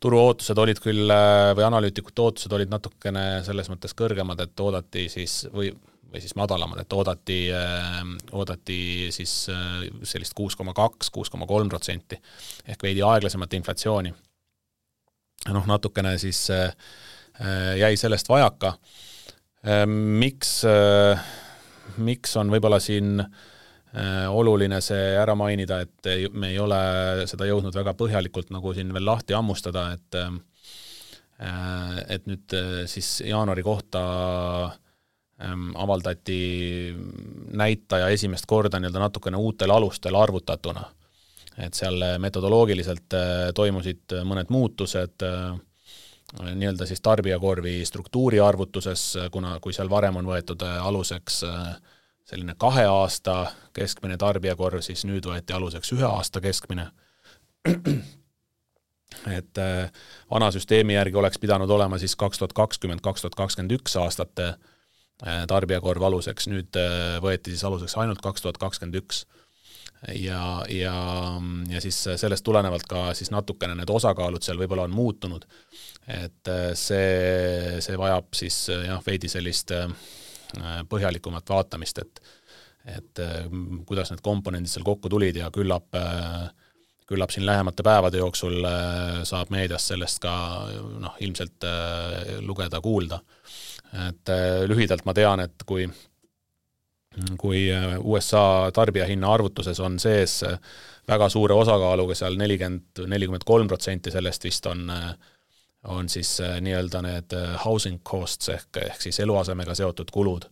turu 0.00 0.18
ootused 0.20 0.58
olid 0.58 0.78
küll 0.80 1.10
äh, 1.10 1.52
või 1.58 1.66
analüütikute 1.66 2.22
ootused 2.22 2.52
olid 2.52 2.70
natukene 2.70 3.44
selles 3.44 3.68
mõttes 3.68 3.94
kõrgemad, 3.98 4.40
et 4.40 4.60
oodati 4.60 5.08
siis 5.12 5.42
või, 5.52 5.72
või 6.08 6.22
siis 6.24 6.36
madalamad, 6.38 6.80
et 6.80 6.92
oodati, 6.92 7.40
äh, 7.52 8.00
oodati 8.32 9.10
siis 9.12 9.34
sellist 10.02 10.34
kuus 10.34 10.56
koma 10.56 10.72
kaks, 10.72 11.10
kuus 11.10 11.30
koma 11.30 11.46
kolm 11.46 11.68
protsenti 11.68 12.16
ehk 12.66 12.82
veidi 12.82 13.04
aeglasemat 13.04 13.60
inflatsiooni. 13.60 14.14
noh, 15.52 15.66
natukene 15.66 16.18
siis 16.18 16.48
jäi 17.78 17.96
sellest 17.96 18.28
vajaka 18.28 18.72
miks, 19.86 20.64
äh, 20.64 21.18
miks 21.98 22.36
on 22.38 22.50
võib-olla 22.52 22.78
siin 22.80 23.18
äh, 23.20 24.26
oluline 24.30 24.80
see 24.84 25.16
ära 25.18 25.34
mainida, 25.34 25.80
et 25.82 26.30
me 26.32 26.52
ei 26.52 26.58
ole 26.62 27.26
seda 27.26 27.48
jõudnud 27.48 27.74
väga 27.74 27.94
põhjalikult 27.98 28.52
nagu 28.54 28.74
siin 28.74 28.92
veel 28.94 29.08
lahti 29.08 29.34
hammustada, 29.34 29.90
et 29.96 30.20
äh, 30.20 30.36
et 32.08 32.24
nüüd 32.26 32.50
siis 32.90 33.20
jaanuari 33.22 33.62
kohta 33.62 34.00
ähm, 35.38 35.68
avaldati 35.78 36.38
näitaja 37.54 38.08
esimest 38.10 38.46
korda 38.50 38.80
nii-öelda 38.82 39.04
natukene 39.04 39.38
uutel 39.38 39.70
alustel 39.70 40.18
arvutatuna. 40.18 40.82
et 41.62 41.74
seal 41.74 42.02
metodoloogiliselt 42.18 43.14
toimusid 43.54 44.16
mõned 44.26 44.50
muutused 44.50 45.22
äh,, 45.22 45.54
nii-öelda 46.32 46.86
siis 46.86 47.00
tarbijakorvi 47.00 47.84
struktuuri 47.84 48.40
arvutuses, 48.40 49.18
kuna, 49.30 49.58
kui 49.60 49.72
seal 49.72 49.90
varem 49.90 50.16
on 50.20 50.28
võetud 50.28 50.62
äh, 50.66 50.86
aluseks 50.86 51.42
äh, 51.48 51.74
selline 52.28 52.54
kahe 52.60 52.84
aasta 52.84 53.46
keskmine 53.76 54.18
tarbijakorv, 54.20 54.82
siis 54.84 55.06
nüüd 55.08 55.26
võeti 55.26 55.56
aluseks 55.56 55.92
ühe 55.96 56.04
aasta 56.04 56.40
keskmine. 56.44 56.90
et 59.38 59.58
äh, 59.58 59.90
vana 60.30 60.50
süsteemi 60.52 60.98
järgi 60.98 61.16
oleks 61.16 61.38
pidanud 61.40 61.70
olema 61.70 61.98
siis 61.98 62.16
kaks 62.16 62.38
tuhat 62.38 62.52
kakskümmend, 62.52 63.00
kaks 63.00 63.24
tuhat 63.24 63.34
kakskümmend 63.34 63.78
üks 63.80 63.96
aastate 63.96 64.54
tarbijakorv 65.18 66.02
aluseks, 66.06 66.44
nüüd 66.46 66.76
võeti 67.24 67.50
siis 67.50 67.64
aluseks 67.66 67.96
ainult 67.98 68.20
kaks 68.22 68.44
tuhat 68.44 68.58
kakskümmend 68.62 69.00
üks 69.00 69.24
ja, 70.14 70.42
ja, 70.70 70.94
ja 71.68 71.80
siis 71.82 71.98
sellest 72.16 72.44
tulenevalt 72.46 72.86
ka 72.88 73.08
siis 73.18 73.32
natukene 73.34 73.74
need 73.78 73.90
osakaalud 73.90 74.44
seal 74.44 74.60
võib-olla 74.60 74.86
on 74.86 74.94
muutunud. 74.94 75.46
et 76.08 76.52
see, 76.78 77.80
see 77.84 77.98
vajab 77.98 78.30
siis 78.34 78.68
jah, 78.70 79.02
veidi 79.06 79.28
sellist 79.28 79.74
põhjalikumat 80.88 81.50
vaatamist, 81.50 81.98
et 81.98 82.22
et 82.88 83.20
kuidas 83.84 84.08
need 84.12 84.22
komponendid 84.24 84.70
seal 84.70 84.86
kokku 84.86 85.10
tulid 85.12 85.36
ja 85.36 85.50
küllap 85.52 85.92
äh, 85.98 86.46
küllap 87.08 87.32
siin 87.32 87.46
lähemate 87.46 87.82
päevade 87.82 88.20
jooksul 88.20 88.64
äh, 88.64 89.22
saab 89.28 89.52
meediast 89.54 89.92
sellest 89.92 90.20
ka 90.22 90.32
noh, 91.00 91.16
ilmselt 91.24 91.64
äh, 91.64 92.36
lugeda-kuulda. 92.44 93.20
et 94.08 94.32
äh, 94.34 94.64
lühidalt 94.68 95.06
ma 95.08 95.14
tean, 95.16 95.40
et 95.40 95.64
kui 95.66 95.86
kui 97.40 97.64
USA 97.98 98.70
tarbijahinna 98.74 99.32
arvutuses 99.32 99.80
on 99.80 99.96
sees 99.98 100.42
väga 101.08 101.28
suure 101.32 101.56
osakaaluga 101.56 102.14
seal 102.14 102.36
nelikümmend, 102.38 103.00
nelikümmend 103.10 103.46
kolm 103.48 103.68
protsenti 103.68 104.12
sellest 104.14 104.44
vist 104.44 104.66
on 104.70 104.86
on 105.88 106.08
siis 106.10 106.36
nii-öelda 106.60 107.00
need 107.02 107.34
housing 107.64 108.00
costs 108.04 108.50
ehk, 108.52 108.76
ehk 108.82 109.02
siis 109.02 109.20
eluasemega 109.24 109.74
seotud 109.74 110.10
kulud. 110.12 110.44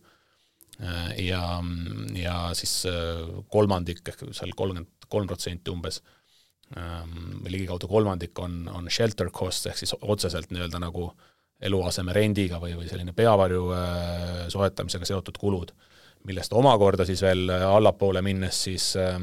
ja, 1.17 1.41
ja 2.15 2.37
siis 2.57 2.83
kolmandik 3.53 4.01
ehk 4.07 4.23
seal 4.31 4.51
kolmkümmend 4.55 5.07
kolm 5.07 5.27
protsenti 5.27 5.71
umbes 5.71 6.01
Ähm, 6.75 7.45
ligikaudu 7.47 7.87
kolmandik 7.87 8.39
on, 8.39 8.65
on 8.67 8.89
shelter 8.91 9.29
cost 9.31 9.69
ehk 9.69 9.77
siis 9.79 9.93
otseselt 10.01 10.49
nii-öelda 10.51 10.81
nagu 10.83 11.05
eluaseme 11.63 12.11
rendiga 12.11 12.59
või, 12.59 12.73
või 12.75 12.89
selline 12.89 13.13
peavarju 13.15 13.61
äh, 13.71 14.41
soetamisega 14.51 15.07
seotud 15.07 15.39
kulud, 15.39 15.71
millest 16.27 16.53
omakorda 16.53 17.05
siis 17.07 17.21
veel 17.23 17.49
allapoole 17.49 18.21
minnes 18.21 18.63
siis 18.67 18.91
äh, 18.99 19.17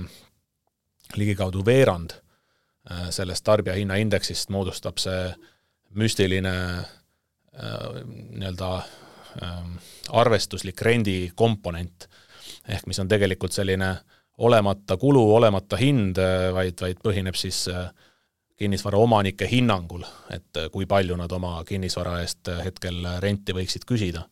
ligikaudu 1.16 1.64
veerand 1.66 2.16
äh, 2.16 3.08
sellest 3.14 3.44
tarbijahinnaindeksist 3.44 4.50
moodustab 4.54 4.98
see 5.02 5.28
müstiline 5.94 6.54
äh, 6.80 8.02
nii-öelda 8.40 8.72
äh, 8.80 9.62
arvestuslik 10.10 10.82
rendikomponent, 10.82 12.08
ehk 12.68 12.88
mis 12.90 12.98
on 12.98 13.08
tegelikult 13.08 13.52
selline 13.54 13.92
äh, 13.92 14.02
olemata 14.38 14.96
kulu, 14.96 15.34
olemata 15.34 15.76
hind, 15.76 16.18
vaid, 16.54 16.80
vaid 16.80 17.00
põhineb 17.04 17.36
siis 17.38 17.64
äh, 17.70 17.88
kinnisvara 18.58 18.98
omanike 18.98 19.48
hinnangul, 19.50 20.04
et 20.30 20.58
äh, 20.58 20.70
kui 20.72 20.86
palju 20.90 21.16
nad 21.18 21.32
oma 21.32 21.56
kinnisvara 21.68 22.20
eest 22.22 22.50
äh, 22.50 22.64
hetkel 22.66 23.04
renti 23.22 23.54
võiksid 23.54 23.86
küsida. 23.86 24.26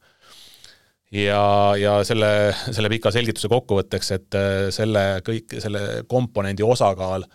Ja, 1.13 1.43
ja 1.79 1.99
selle, 2.09 2.31
selle 2.71 2.91
pika 2.93 3.13
selgituse 3.15 3.51
kokkuvõtteks, 3.53 4.13
et 4.17 4.41
selle 4.75 5.05
kõik, 5.27 5.59
selle 5.63 6.03
komponendi 6.09 6.65
osakaal 6.67 7.27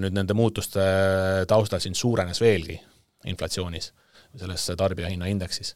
nüüd 0.00 0.14
nende 0.16 0.36
muutuste 0.36 0.84
taustal 1.48 1.82
siin 1.84 1.96
suurenes 1.96 2.40
veelgi 2.40 2.78
inflatsioonis, 3.28 3.90
selles 4.36 4.70
tarbijahinnaindeksis 4.78 5.74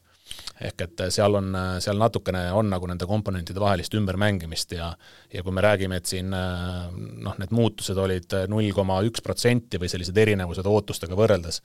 ehk 0.60 0.84
et 0.84 1.02
seal 1.14 1.34
on, 1.38 1.54
seal 1.82 1.98
natukene 1.98 2.42
on 2.56 2.68
nagu 2.70 2.88
nende 2.88 3.06
komponentide 3.08 3.62
vahelist 3.62 3.94
ümbermängimist 3.98 4.74
ja 4.76 4.90
ja 5.32 5.42
kui 5.42 5.54
me 5.56 5.64
räägime, 5.64 6.00
et 6.00 6.10
siin 6.10 6.30
noh, 6.30 7.38
need 7.40 7.54
muutused 7.56 7.98
olid 7.98 8.36
null 8.52 8.70
koma 8.76 9.00
üks 9.06 9.24
protsenti 9.24 9.80
või 9.80 9.90
sellised 9.92 10.16
erinevused 10.20 10.66
ootustega 10.66 11.18
võrreldes, 11.18 11.62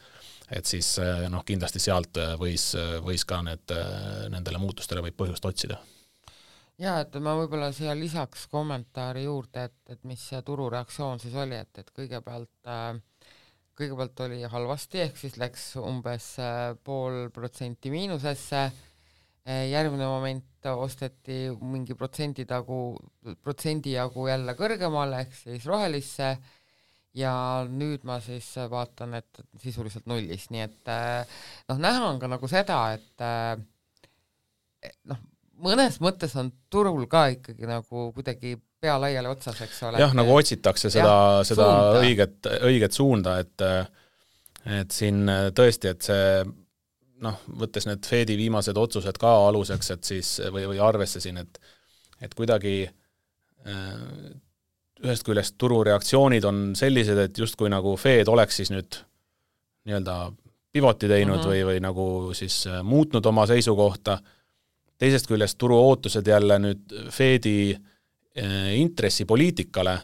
et 0.51 0.65
siis 0.65 0.95
noh, 1.29 1.43
kindlasti 1.45 1.81
sealt 1.81 2.19
võis, 2.41 2.71
võis 3.05 3.25
ka 3.25 3.41
need, 3.45 3.73
nendele 4.33 4.61
muutustele 4.61 5.01
võib 5.05 5.17
põhjust 5.17 5.45
otsida. 5.45 5.79
Jaa, 6.81 6.99
et 7.05 7.13
ma 7.23 7.37
võib-olla 7.39 7.69
siia 7.71 7.93
lisaks 7.95 8.49
kommentaari 8.51 9.23
juurde, 9.23 9.69
et, 9.69 9.77
et 9.95 10.01
mis 10.03 10.19
see 10.19 10.41
turureaktsioon 10.43 11.21
siis 11.23 11.35
oli, 11.39 11.55
et, 11.55 11.79
et 11.79 11.91
kõigepealt 11.95 12.73
kõigepealt 13.75 14.21
oli 14.25 14.41
halvasti, 14.47 15.01
ehk 15.03 15.17
siis 15.19 15.35
läks 15.39 15.63
umbes 15.81 16.35
pool 16.83 17.29
protsenti 17.35 17.91
miinusesse, 17.91 18.61
järgmine 19.45 20.07
moment 20.09 20.69
osteti 20.71 21.49
mingi 21.61 21.95
protsendi 21.97 22.47
tagu, 22.49 22.95
protsendi 23.43 23.93
jagu 23.97 24.29
jälle 24.29 24.55
kõrgemale, 24.57 25.25
ehk 25.25 25.35
siis 25.37 25.67
rohelisse, 25.69 26.31
ja 27.15 27.35
nüüd 27.69 28.03
ma 28.07 28.19
siis 28.23 28.47
vaatan, 28.71 29.15
et 29.21 29.45
sisuliselt 29.61 30.07
nullis, 30.11 30.49
nii 30.53 30.65
et 30.65 30.91
äh, 30.91 31.39
noh, 31.69 31.79
näha 31.81 32.09
on 32.09 32.19
ka 32.21 32.29
nagu 32.31 32.49
seda, 32.51 32.81
et 32.97 33.25
noh, 35.09 35.21
mõnes 35.63 35.99
mõttes 36.03 36.35
on 36.39 36.51
turul 36.71 37.07
ka 37.11 37.27
ikkagi 37.35 37.69
nagu 37.69 38.09
kuidagi 38.15 38.55
pea 38.81 38.97
laiali 39.01 39.29
otsas, 39.31 39.61
eks 39.65 39.83
ole. 39.87 40.01
jah, 40.01 40.13
nagu 40.17 40.33
otsitakse 40.35 40.91
seda, 40.93 41.15
seda 41.47 41.69
suunda. 41.69 42.03
õiget, 42.03 42.51
õiget 42.69 42.97
suunda, 42.97 43.39
et 43.43 43.65
et 44.65 44.91
siin 44.91 45.29
tõesti, 45.55 45.91
et 45.93 46.05
see 46.05 46.43
noh, 47.25 47.37
võttes 47.61 47.85
need 47.87 48.05
Fedi 48.05 48.35
viimased 48.37 48.77
otsused 48.77 49.17
ka 49.21 49.31
aluseks, 49.47 49.91
et 49.93 50.07
siis 50.07 50.35
või, 50.51 50.65
või 50.73 50.81
arvesse 50.83 51.21
siin, 51.23 51.39
et 51.41 51.59
et 52.23 52.33
kuidagi 52.33 52.85
ühest 55.03 55.25
küljest 55.27 55.57
turureaktsioonid 55.57 56.45
on 56.47 56.61
sellised, 56.75 57.17
et 57.17 57.37
justkui 57.37 57.69
nagu 57.69 57.95
Fed 57.99 58.27
oleks 58.31 58.61
siis 58.61 58.71
nüüd 58.71 59.01
nii-öelda 59.85 60.31
pivoti 60.71 61.07
teinud 61.07 61.37
mm 61.37 61.41
-hmm. 61.41 61.49
või, 61.51 61.65
või 61.65 61.81
nagu 61.83 62.05
siis 62.33 62.63
muutnud 62.83 63.25
oma 63.25 63.45
seisukohta, 63.47 64.17
teisest 64.97 65.27
küljest 65.27 65.57
turu 65.57 65.77
ootused 65.77 66.27
jälle 66.27 66.59
nüüd 66.59 66.95
Fedi 67.11 67.73
äh, 67.73 67.81
Äh, 68.37 68.75
intressipoliitikale 68.75 69.99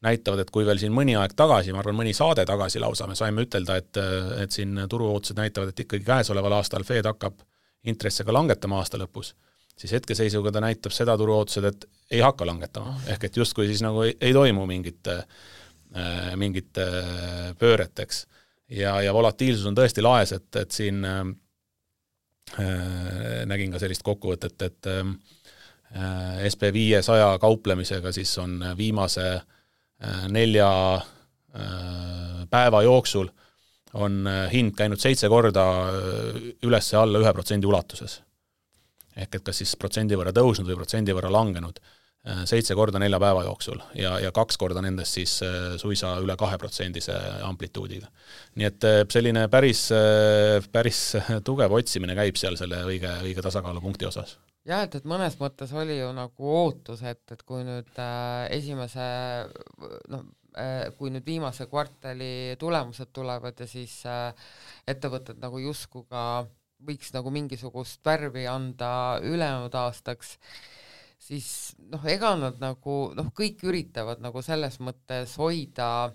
näitavad, 0.00 0.40
et 0.40 0.50
kui 0.50 0.64
veel 0.64 0.78
siin 0.80 0.94
mõni 0.96 1.12
aeg 1.20 1.34
tagasi, 1.36 1.74
ma 1.76 1.82
arvan, 1.82 1.98
mõni 1.98 2.14
saade 2.16 2.46
tagasi 2.48 2.80
lausa, 2.80 3.04
me 3.04 3.12
saime 3.18 3.44
ütelda, 3.44 3.76
et, 3.76 3.98
et 4.40 4.54
siin 4.54 4.78
turuootused 4.88 5.36
näitavad, 5.36 5.74
et 5.74 5.82
ikkagi 5.84 6.06
käesoleval 6.06 6.56
aastal 6.56 6.86
Fed 6.88 7.04
hakkab 7.04 7.42
intresse 7.84 8.24
ka 8.24 8.32
langetama 8.32 8.78
aasta 8.80 8.96
lõpus, 8.96 9.34
siis 9.76 9.92
hetkeseisuga 9.92 10.52
ta 10.52 10.60
näitab 10.64 10.94
seda 10.94 11.16
turuootused, 11.18 11.64
et 11.68 11.86
ei 12.10 12.22
hakka 12.24 12.46
langetama, 12.48 12.96
ehk 13.12 13.28
et 13.28 13.36
justkui 13.36 13.66
siis 13.68 13.82
nagu 13.84 14.02
ei, 14.06 14.16
ei 14.20 14.32
toimu 14.36 14.66
mingit 14.66 15.12
äh,, 15.12 15.24
mingit 16.36 16.78
äh, 16.82 17.52
pööret, 17.58 17.98
eks. 18.04 18.26
ja, 18.70 19.00
ja 19.04 19.14
volatiilsus 19.14 19.66
on 19.68 19.76
tõesti 19.78 20.04
laes, 20.04 20.32
et, 20.36 20.48
et 20.56 20.70
siin 20.70 21.04
äh, 21.04 21.24
nägin 23.46 23.72
ka 23.74 23.80
sellist 23.82 24.04
kokkuvõtet, 24.06 24.62
et 24.62 24.90
äh, 24.92 25.14
Äh, 25.94 26.46
SB 26.50 26.72
viiesaja 26.72 27.38
kauplemisega, 27.38 28.12
siis 28.12 28.38
on 28.38 28.64
viimase 28.76 29.26
äh, 29.32 30.28
nelja 30.28 30.94
äh, 30.94 32.46
päeva 32.50 32.82
jooksul 32.82 33.28
on 33.94 34.26
hind 34.52 34.74
käinud 34.76 35.00
seitse 35.00 35.28
korda 35.32 35.62
üles 36.66 36.88
ja 36.92 37.00
alla 37.00 37.22
ühe 37.22 37.30
protsendi 37.32 37.64
ulatuses. 37.70 38.18
Ehk 39.16 39.38
et 39.38 39.46
kas 39.46 39.62
siis 39.62 39.76
protsendi 39.80 40.18
võrra 40.18 40.34
tõusnud 40.36 40.68
või 40.68 40.78
protsendi 40.80 41.14
võrra 41.16 41.32
langenud, 41.32 41.80
seitse 42.50 42.74
korda 42.74 42.98
nelja 42.98 43.20
päeva 43.22 43.44
jooksul 43.46 43.78
ja, 43.94 44.16
ja 44.18 44.32
kaks 44.34 44.58
korda 44.58 44.82
nendest 44.82 45.14
siis 45.14 45.36
suisa 45.78 46.16
üle 46.18 46.34
kaheprotsendise 46.36 47.14
amplituudiga. 47.46 48.10
nii 48.58 48.66
et 48.66 48.86
selline 49.14 49.44
päris, 49.46 49.84
päris 50.74 51.04
tugev 51.46 51.78
otsimine 51.78 52.18
käib 52.18 52.40
seal 52.40 52.58
selle 52.58 52.82
õige, 52.88 53.12
õige 53.28 53.46
tasakaalupunkti 53.46 54.10
osas 54.10 54.34
jah, 54.66 54.84
et, 54.86 54.98
et 54.98 55.06
mõnes 55.08 55.36
mõttes 55.40 55.72
oli 55.76 56.00
ju 56.00 56.10
nagu 56.16 56.50
ootus, 56.60 57.02
et, 57.06 57.22
et 57.32 57.42
kui 57.46 57.62
nüüd 57.66 58.00
äh, 58.02 58.46
esimese 58.56 59.06
noh 60.12 60.26
äh,, 60.58 60.88
kui 60.98 61.12
nüüd 61.14 61.26
viimase 61.26 61.68
kvartali 61.70 62.56
tulemused 62.60 63.12
tulevad 63.14 63.62
ja 63.62 63.68
siis 63.70 63.98
äh, 64.10 64.48
ettevõtted 64.88 65.40
nagu 65.42 65.60
justkui 65.62 66.06
ka 66.10 66.46
võiks 66.84 67.12
nagu 67.14 67.32
mingisugust 67.32 68.02
värvi 68.04 68.46
anda 68.50 69.18
ülejäänud 69.24 69.74
aastaks, 69.80 70.36
siis 71.18 71.48
noh, 71.92 72.04
ega 72.08 72.34
nad 72.38 72.60
nagu 72.62 72.98
noh, 73.16 73.32
kõik 73.36 73.64
üritavad 73.66 74.22
nagu 74.24 74.42
selles 74.44 74.78
mõttes 74.84 75.38
hoida 75.40 76.12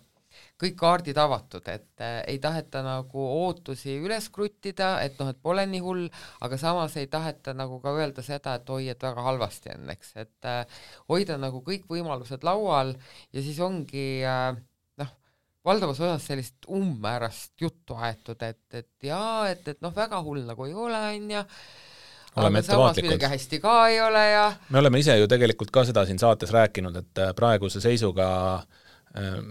kõik 0.61 0.77
kaardid 0.79 1.17
avatud, 1.19 1.65
et 1.71 2.03
äh, 2.03 2.21
ei 2.31 2.39
taheta 2.39 2.83
nagu 2.85 3.23
ootusi 3.43 3.97
üles 3.99 4.29
kruttida, 4.33 4.93
et 5.03 5.19
noh, 5.19 5.31
et 5.33 5.39
pole 5.43 5.65
nii 5.67 5.81
hull, 5.83 6.05
aga 6.45 6.59
samas 6.61 6.95
ei 7.01 7.09
taheta 7.11 7.55
nagu 7.57 7.81
ka 7.83 7.93
öelda 7.97 8.23
seda, 8.25 8.55
et 8.59 8.69
oi, 8.69 8.85
et 8.93 9.03
väga 9.03 9.25
halvasti 9.27 9.73
on, 9.75 9.89
eks, 9.95 10.13
et 10.23 10.49
äh, 10.49 10.83
hoida 11.11 11.37
nagu 11.41 11.63
kõik 11.65 11.87
võimalused 11.91 12.45
laual 12.47 12.95
ja 13.33 13.43
siis 13.43 13.59
ongi 13.63 14.05
äh, 14.27 14.53
valdavas 15.65 15.99
osas 15.99 16.25
sellist 16.25 16.67
umbmäärast 16.69 17.53
juttu 17.61 17.95
aetud, 17.95 18.41
et, 18.41 18.63
et 18.73 19.07
jaa, 19.11 19.49
et, 19.51 19.67
et 19.67 19.81
noh, 19.81 19.93
väga 19.95 20.21
hull 20.25 20.43
nagu 20.47 20.65
ei 20.65 20.73
ole, 20.73 21.01
on 21.15 21.31
ju, 21.35 21.43
oleme 22.41 22.61
ettevaatlikud. 22.63 23.27
hästi 23.33 23.59
ka 23.63 23.75
ei 23.91 24.01
ole 24.01 24.23
ja 24.31 24.45
me 24.69 24.79
oleme 24.79 25.01
ise 25.03 25.17
ju 25.19 25.27
tegelikult 25.29 25.71
ka 25.71 25.85
seda 25.89 26.05
siin 26.09 26.19
saates 26.19 26.53
rääkinud, 26.55 26.95
et 27.03 27.21
äh, 27.21 27.33
praeguse 27.37 27.81
seisuga 27.83 28.29
äh, 28.55 28.80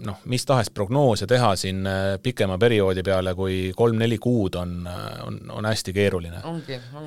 noh, 0.05 0.21
mis 0.25 0.45
tahes 0.47 0.71
prognoose 0.73 1.27
teha 1.29 1.51
siin 1.59 1.85
äh, 1.85 2.15
pikema 2.23 2.57
perioodi 2.61 3.03
peale 3.05 3.35
kui 3.37 3.57
kolm-neli 3.77 4.17
kuud 4.21 4.57
on, 4.57 4.73
on, 5.27 5.37
on 5.57 5.69
hästi 5.69 5.93
keeruline. 5.93 6.41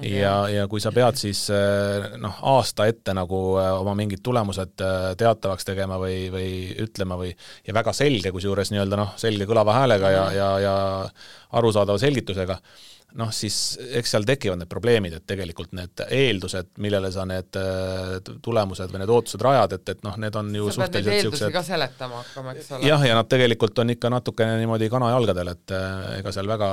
ja, 0.06 0.36
ja 0.48 0.68
kui 0.70 0.82
sa 0.82 0.92
pead 0.94 1.18
siis 1.18 1.46
noh, 2.22 2.38
aasta 2.54 2.86
ette 2.90 3.14
nagu 3.16 3.42
oma 3.58 3.96
mingid 3.98 4.22
tulemused 4.22 4.78
teatavaks 5.18 5.66
tegema 5.66 5.98
või, 5.98 6.28
või 6.30 6.50
ütlema 6.86 7.18
või 7.18 7.34
ja 7.66 7.74
väga 7.74 7.94
selge, 7.96 8.32
kusjuures 8.34 8.70
nii-öelda 8.74 9.02
noh, 9.02 9.14
selge 9.20 9.48
kõlava 9.50 9.80
häälega 9.80 10.14
ja, 10.14 10.24
ja, 10.38 10.50
ja 10.62 10.74
arusaadava 11.58 11.98
selgitusega 11.98 12.60
noh, 13.14 13.30
siis 13.34 13.56
eks 13.94 14.10
seal 14.14 14.24
tekivad 14.26 14.58
need 14.58 14.70
probleemid, 14.70 15.14
et 15.18 15.26
tegelikult 15.26 15.74
need 15.76 16.02
eeldused, 16.04 16.72
millele 16.82 17.10
sa 17.14 17.26
need 17.28 17.58
äh, 17.60 18.16
tulemused 18.42 18.90
või 18.90 19.02
need 19.02 19.12
ootused 19.14 19.42
rajad, 19.44 19.76
et, 19.76 19.92
et 19.94 20.00
noh, 20.06 20.16
need 20.20 20.34
on 20.38 20.50
ju 20.58 20.66
sa 20.68 20.80
suhteliselt 20.80 21.14
niisugused 21.14 21.54
ka 21.54 21.62
seletama 21.66 22.22
hakkama, 22.22 22.54
eks 22.58 22.72
ole. 22.74 22.88
jah, 22.88 23.04
ja 23.06 23.14
nad 23.18 23.28
tegelikult 23.30 23.78
on 23.78 23.94
ikka 23.94 24.10
natukene 24.10 24.56
niimoodi 24.58 24.88
kanajalgadel, 24.90 25.52
et 25.54 25.74
äh, 25.76 26.08
ega 26.18 26.32
seal 26.34 26.50
väga, 26.50 26.70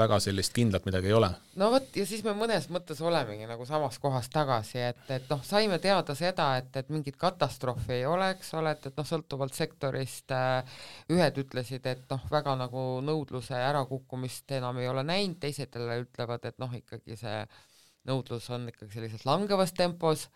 väga 0.00 0.18
sellist 0.24 0.54
kindlat 0.56 0.88
midagi 0.88 1.12
ei 1.12 1.16
ole. 1.20 1.30
no 1.62 1.70
vot, 1.74 1.86
ja 1.94 2.06
siis 2.10 2.24
me 2.26 2.34
mõnes 2.38 2.66
mõttes 2.74 3.02
olemegi 3.04 3.46
nagu 3.46 3.66
samas 3.68 4.00
kohas 4.02 4.26
tagasi, 4.34 4.82
et, 4.90 5.04
et 5.14 5.30
noh, 5.30 5.44
saime 5.46 5.78
teada 5.82 6.18
seda, 6.18 6.50
et, 6.58 6.72
et 6.82 6.90
mingit 6.90 7.18
katastroofi 7.20 8.00
ei 8.00 8.06
ole, 8.08 8.32
eks 8.34 8.50
ole, 8.58 8.74
et, 8.74 8.90
et 8.90 8.98
noh, 8.98 9.06
sõltuvalt 9.06 9.54
sektorist 9.54 10.34
äh, 10.34 10.82
ühed 11.14 11.38
ütlesid, 11.44 11.86
et 11.86 12.04
noh, 12.10 12.26
väga 12.34 12.58
nagu 12.58 12.88
nõudluse 13.04 13.54
ärakukkumist 13.62 14.58
enam 14.58 14.82
ei 14.82 14.90
ole 14.90 15.06
näinud, 15.06 15.38
teised 15.38 15.67
ettevõtjatele 15.68 16.02
ütlevad, 16.04 16.44
et 16.44 16.58
noh, 16.58 16.74
ikkagi 16.74 17.16
see 17.16 17.40
nõudlus 18.08 18.48
on 18.50 18.68
ikkagi 18.70 18.94
sellises 18.94 19.24
langevas 19.26 19.72
tempos, 19.76 20.28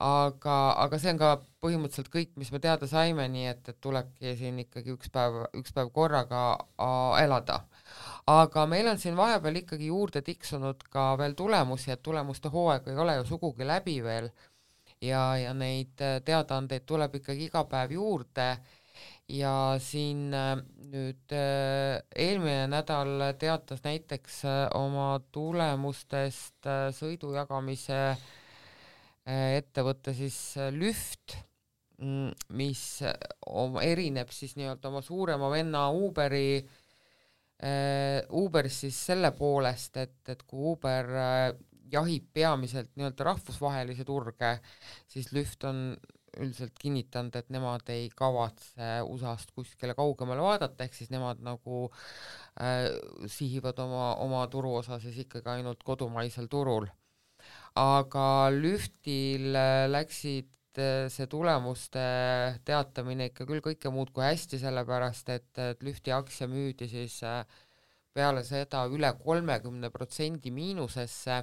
aga, 0.00 0.74
aga 0.84 0.98
see 0.98 1.12
on 1.12 1.18
ka 1.20 1.30
põhimõtteliselt 1.62 2.10
kõik, 2.12 2.34
mis 2.36 2.50
me 2.52 2.60
teada 2.60 2.86
saime, 2.86 3.26
nii 3.28 3.46
et, 3.48 3.68
et 3.68 3.80
tulebki 3.80 4.34
siin 4.36 4.58
ikkagi 4.64 4.92
üks 4.92 5.10
päev, 5.12 5.44
üks 5.56 5.72
päev 5.72 5.92
korraga 5.94 6.58
elada. 7.22 7.64
aga 8.26 8.66
meil 8.66 8.88
on 8.88 8.98
siin 8.98 9.16
vahepeal 9.16 9.62
ikkagi 9.62 9.90
juurde 9.92 10.22
tiksunud 10.22 10.84
ka 10.90 11.14
veel 11.20 11.34
tulemusi, 11.34 11.90
et 11.92 12.02
tulemuste 12.02 12.48
hooaeg 12.48 12.88
ei 12.88 12.96
ole 12.96 13.16
ju 13.20 13.28
sugugi 13.34 13.66
läbi 13.66 14.02
veel. 14.04 14.30
Ja, 15.04 15.36
ja 15.36 15.52
neid 15.52 16.00
teadaandeid 16.24 16.86
tuleb 16.86 17.18
ikkagi 17.18 17.50
iga 17.50 17.64
päev 17.68 17.92
juurde 17.92 18.46
ja 19.28 19.76
siin 19.80 20.34
äh, 20.34 20.58
nüüd 20.92 21.32
äh, 21.32 22.02
eelmine 22.16 22.66
nädal 22.68 23.30
teatas 23.40 23.82
näiteks 23.84 24.42
äh, 24.48 24.62
oma 24.76 25.16
tulemustest 25.32 26.68
sõidujagamise 26.98 28.00
ettevõte 29.24 30.12
siis 30.12 30.36
Lüft, 30.76 31.32
mm, 31.96 32.34
mis 32.60 32.82
erineb 33.80 34.32
siis 34.36 34.52
nii-öelda 34.58 34.90
oma 34.90 35.00
suurema 35.00 35.48
venna 35.48 35.86
Uberi 35.88 36.60
Uberis 38.36 38.82
siis 38.82 38.98
selle 39.06 39.30
poolest, 39.32 39.96
et, 39.96 40.18
et 40.28 40.42
kui 40.44 40.74
Uber 40.74 41.08
jahib 41.88 42.26
peamiselt 42.36 42.90
nii-öelda 42.98 43.24
rahvusvahelisi 43.30 44.04
turge, 44.04 44.58
siis 45.08 45.32
Lüft 45.32 45.64
on 45.64 45.86
üldiselt 46.40 46.74
kinnitanud, 46.80 47.36
et 47.38 47.50
nemad 47.54 47.88
ei 47.92 48.08
kavatse 48.16 48.90
USA-st 49.08 49.54
kuskile 49.56 49.96
kaugemale 49.98 50.44
vaadata, 50.44 50.86
ehk 50.86 50.96
siis 50.96 51.12
nemad 51.12 51.42
nagu 51.44 51.86
äh, 52.60 52.90
sihivad 53.30 53.78
oma, 53.84 54.14
oma 54.24 54.44
turuosa 54.52 55.00
siis 55.02 55.18
ikkagi 55.26 55.56
ainult 55.56 55.82
kodumaisel 55.84 56.50
turul. 56.50 56.88
aga 57.78 58.50
Lüftil 58.54 59.54
äh, 59.58 59.84
läksid 59.90 60.78
äh, 60.78 61.08
see 61.10 61.26
tulemuste 61.30 62.04
teatamine 62.64 63.30
ikka 63.30 63.46
küll 63.48 63.64
kõike 63.64 63.90
muud 63.90 64.12
kui 64.14 64.24
hästi, 64.24 64.60
sellepärast 64.62 65.34
et, 65.34 65.50
et 65.58 65.82
Lüfti 65.82 66.14
aktsia 66.14 66.48
müüdi 66.50 66.88
siis 66.88 67.20
äh, 67.26 67.42
peale 68.14 68.44
seda 68.46 68.84
üle 68.94 69.10
kolmekümne 69.18 69.90
protsendi 69.90 70.52
miinusesse 70.54 71.42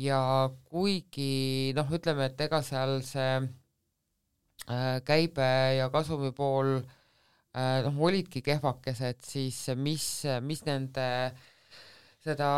ja 0.00 0.20
kuigi 0.70 1.72
noh, 1.76 1.90
ütleme, 1.96 2.30
et 2.30 2.40
ega 2.46 2.62
seal 2.64 3.00
see 3.06 3.32
käibe 5.06 5.46
ja 5.78 5.88
kasumi 5.90 6.32
pool 6.36 6.76
äh, 6.78 7.80
noh, 7.86 7.96
olidki 8.08 8.42
kehvakesed, 8.44 9.22
siis 9.26 9.62
mis, 9.76 10.06
mis 10.44 10.64
nende 10.68 11.06
seda 12.20 12.50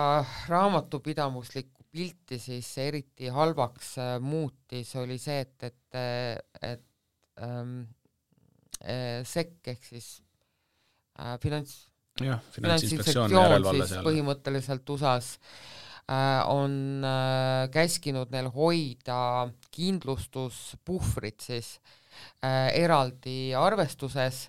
raamatupidamuslikku 0.51 1.83
pilti 1.93 2.39
siis 2.41 2.69
eriti 2.81 3.29
halvaks 3.33 3.97
äh, 4.01 4.15
muutis, 4.21 4.95
oli 4.97 5.19
see, 5.21 5.43
et, 5.45 5.69
et, 5.69 5.99
et 6.65 7.43
ähm, 7.45 7.83
SEC 8.83 9.73
ehk 9.75 9.85
siis 9.87 10.09
äh, 11.21 11.37
finants, 11.43 11.77
finantsinspektsioon 12.57 13.69
siis 13.77 13.95
põhimõtteliselt 14.07 14.95
USA-s 14.97 15.37
äh, 15.37 15.92
on 16.51 17.05
äh, 17.07 17.71
käskinud 17.71 18.33
neil 18.35 18.51
hoida 18.53 19.49
kindlustuspuhvrit 19.71 21.41
siis 21.41 21.81
äh, 22.45 22.69
eraldi 22.75 23.55
arvestuses 23.55 24.49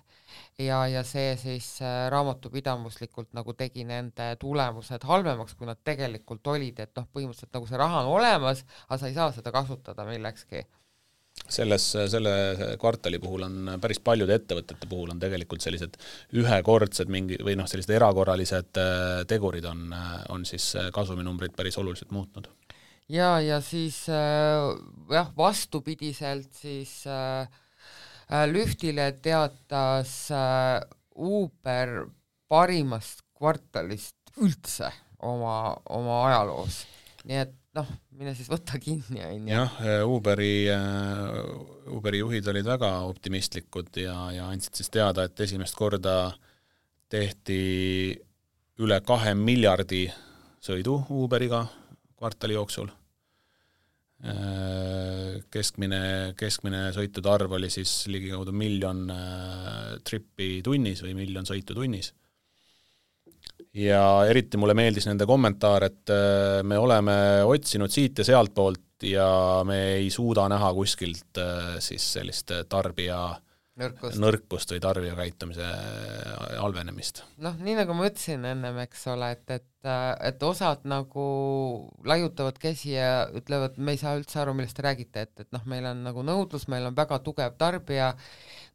ja, 0.58 0.86
ja 0.90 1.02
see 1.06 1.36
siis 1.40 1.68
äh, 1.82 2.08
raamatupidamuslikult 2.10 3.32
nagu 3.36 3.54
tegi 3.58 3.84
nende 3.84 4.34
tulemused 4.40 5.06
halvemaks, 5.06 5.54
kui 5.54 5.68
nad 5.68 5.80
tegelikult 5.84 6.46
olid, 6.54 6.80
et 6.80 6.94
noh, 6.96 7.08
põhimõtteliselt 7.12 7.54
nagu 7.54 7.70
see 7.70 7.80
raha 7.80 8.04
on 8.04 8.12
olemas, 8.18 8.64
aga 8.88 9.00
sa 9.00 9.10
ei 9.10 9.16
saa 9.16 9.30
seda 9.32 9.54
kasutada 9.54 10.06
millekski 10.08 10.64
selles, 11.48 11.90
selle 12.10 12.34
kvartali 12.80 13.18
puhul 13.22 13.44
on 13.46 13.74
päris 13.82 14.00
paljude 14.00 14.38
ettevõtete 14.38 14.88
puhul 14.90 15.10
on 15.12 15.20
tegelikult 15.22 15.64
sellised 15.64 15.98
ühekordsed 16.40 17.10
mingi 17.12 17.38
või 17.42 17.56
noh, 17.58 17.68
sellised 17.70 17.92
erakorralised 17.96 18.80
äh, 18.80 19.24
tegurid 19.30 19.66
on, 19.68 19.88
on 20.32 20.46
siis 20.48 20.72
kasuminumbrid 20.94 21.56
päris 21.56 21.78
oluliselt 21.82 22.14
muutnud 22.14 22.48
ja, 23.08 23.40
ja 23.40 23.60
siis 23.60 24.04
äh, 24.08 24.76
jah, 25.10 25.30
vastupidiselt 25.36 26.52
siis 26.52 27.04
äh, 27.06 27.48
äh, 28.30 28.46
Lüftile 28.48 29.12
teatas 29.22 30.30
äh, 30.30 30.80
Uber 31.14 32.06
parimast 32.48 33.24
kvartalist 33.34 34.16
üldse 34.40 34.90
oma, 35.22 35.76
oma 35.90 36.24
ajaloos. 36.28 36.84
nii 37.24 37.38
et 37.44 37.54
noh, 37.74 37.90
mine 38.14 38.34
siis 38.36 38.48
võta 38.50 38.78
kinni, 38.82 39.20
on 39.24 39.48
ju. 39.48 39.52
jah, 39.54 39.78
äh, 39.82 40.02
Uberi, 40.06 40.66
äh, 40.70 41.94
Uberi 41.94 42.22
juhid 42.22 42.48
olid 42.52 42.66
väga 42.68 42.90
optimistlikud 43.08 44.00
ja, 44.04 44.16
ja 44.34 44.48
andsid 44.50 44.78
siis 44.78 44.92
teada, 44.94 45.26
et 45.26 45.44
esimest 45.46 45.76
korda 45.78 46.34
tehti 47.10 48.14
üle 48.82 48.98
kahe 49.06 49.34
miljardi 49.38 50.06
sõidu 50.64 51.00
Uberiga 51.14 51.64
kvartali 52.18 52.56
jooksul. 52.56 52.90
Äh, 54.24 55.42
keskmine, 55.52 56.02
keskmine 56.38 56.86
sõitude 56.96 57.30
arv 57.30 57.58
oli 57.58 57.68
siis 57.72 58.04
ligikaudu 58.08 58.54
miljon 58.56 59.08
trippi 60.06 60.60
tunnis 60.64 61.02
või 61.04 61.18
miljon 61.18 61.46
sõitu 61.48 61.76
tunnis. 61.76 62.14
Ja 63.74 64.02
eriti 64.30 64.60
mulle 64.60 64.76
meeldis 64.78 65.08
nende 65.10 65.26
kommentaar, 65.26 65.88
et 65.90 66.12
äh, 66.14 66.60
me 66.62 66.78
oleme 66.78 67.16
otsinud 67.48 67.92
siit 67.92 68.22
ja 68.22 68.28
sealtpoolt 68.32 69.08
ja 69.08 69.28
me 69.66 69.80
ei 69.98 70.10
suuda 70.10 70.46
näha 70.48 70.70
kuskilt 70.76 71.40
siis 71.82 72.12
sellist 72.14 72.52
tarbija 72.70 73.18
äh, 73.32 73.42
nõrkust, 73.80 74.18
nõrkust 74.22 74.72
või 74.74 74.80
tarbija 74.82 75.16
käitumise 75.18 75.68
halvenemist. 76.60 77.22
noh, 77.42 77.56
nii 77.58 77.76
nagu 77.80 77.96
ma 77.96 78.08
ütlesin 78.08 78.44
ennem, 78.48 78.78
eks 78.84 79.06
ole, 79.12 79.30
et, 79.34 79.44
et, 79.58 79.88
et 80.28 80.46
osad 80.46 80.84
nagu 80.90 81.26
laiutavad 82.06 82.58
käsi 82.62 82.94
ja 82.94 83.26
ütlevad, 83.34 83.78
me 83.78 83.96
ei 83.96 84.00
saa 84.00 84.14
üldse 84.18 84.40
aru, 84.42 84.54
millest 84.56 84.78
te 84.78 84.86
räägite, 84.86 85.26
et, 85.26 85.46
et 85.46 85.50
noh, 85.54 85.64
meil 85.70 85.86
on 85.90 86.04
nagu 86.06 86.26
nõudlus, 86.26 86.68
meil 86.72 86.86
on 86.90 86.96
väga 86.96 87.20
tugev 87.26 87.58
tarbija, 87.60 88.12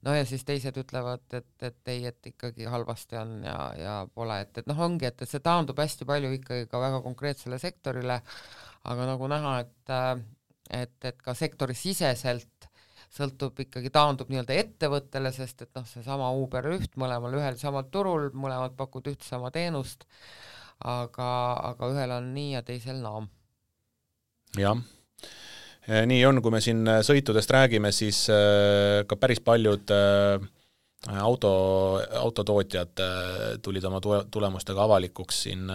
no 0.07 0.15
ja 0.15 0.25
siis 0.27 0.45
teised 0.47 0.77
ütlevad, 0.79 1.25
et, 1.35 1.51
et 1.65 1.91
ei, 1.91 2.05
et 2.09 2.31
ikkagi 2.31 2.67
halvasti 2.71 3.19
on 3.19 3.35
ja, 3.43 3.57
ja 3.79 3.95
pole, 4.13 4.39
et, 4.45 4.61
et 4.61 4.69
noh, 4.69 4.79
ongi, 4.85 5.07
et, 5.09 5.21
et 5.21 5.31
see 5.31 5.43
taandub 5.43 5.79
hästi 5.79 6.07
palju 6.09 6.31
ikkagi 6.37 6.69
ka 6.71 6.81
väga 6.81 7.01
konkreetsele 7.05 7.59
sektorile, 7.61 8.21
aga 8.89 9.07
nagu 9.13 9.31
näha, 9.31 9.59
et 9.65 9.95
et, 10.69 10.97
et 11.09 11.21
ka 11.25 11.33
sektorisiseselt 11.33 12.67
sõltub 13.09 13.57
ikkagi, 13.63 13.89
taandub 13.89 14.29
nii-öelda 14.29 14.53
ettevõttele, 14.61 15.31
sest 15.33 15.63
et 15.65 15.71
noh, 15.73 15.87
seesama 15.89 16.29
Uber 16.37 16.67
üht, 16.75 16.93
mõlemal 17.01 17.39
ühel 17.39 17.57
samal 17.57 17.87
turul, 17.89 18.29
mõlemad 18.37 18.75
pakuvad 18.77 19.09
üht 19.15 19.25
sama 19.25 19.49
teenust, 19.51 20.05
aga, 20.85 21.29
aga 21.71 21.89
ühel 21.89 22.13
on 22.19 22.29
nii 22.35 22.53
ja 22.53 22.61
teisel 22.67 23.01
naa. 23.01 23.25
jah 24.61 24.77
nii 25.87 26.21
on, 26.27 26.41
kui 26.43 26.53
me 26.53 26.61
siin 26.61 26.83
sõitudest 27.05 27.51
räägime, 27.55 27.91
siis 27.95 28.25
e, 28.29 28.39
ka 29.09 29.15
päris 29.17 29.39
paljud 29.41 29.91
auto, 31.23 31.51
autotootjad 32.19 33.01
tulid 33.63 33.85
oma 33.87 34.01
tulemustega 34.03 34.83
avalikuks 34.83 35.43
siin 35.47 35.71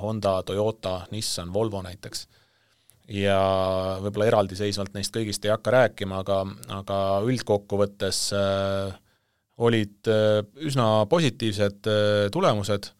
Honda, 0.00 0.38
Toyota, 0.46 1.00
Nissan, 1.10 1.52
Volvo 1.52 1.82
näiteks. 1.82 2.28
Ja 3.10 3.36
võib-olla 3.98 4.28
eraldiseisvalt 4.30 4.94
neist 4.94 5.10
kõigist 5.10 5.44
ei 5.44 5.50
hakka 5.50 5.72
rääkima, 5.74 6.20
aga, 6.22 6.44
aga 6.76 6.98
üldkokkuvõttes 7.26 8.28
äh, 8.38 8.92
olid 9.66 10.08
äh, 10.08 10.40
üsna 10.64 11.04
positiivsed 11.10 11.88
äh, 11.90 12.28
tulemused, 12.32 12.90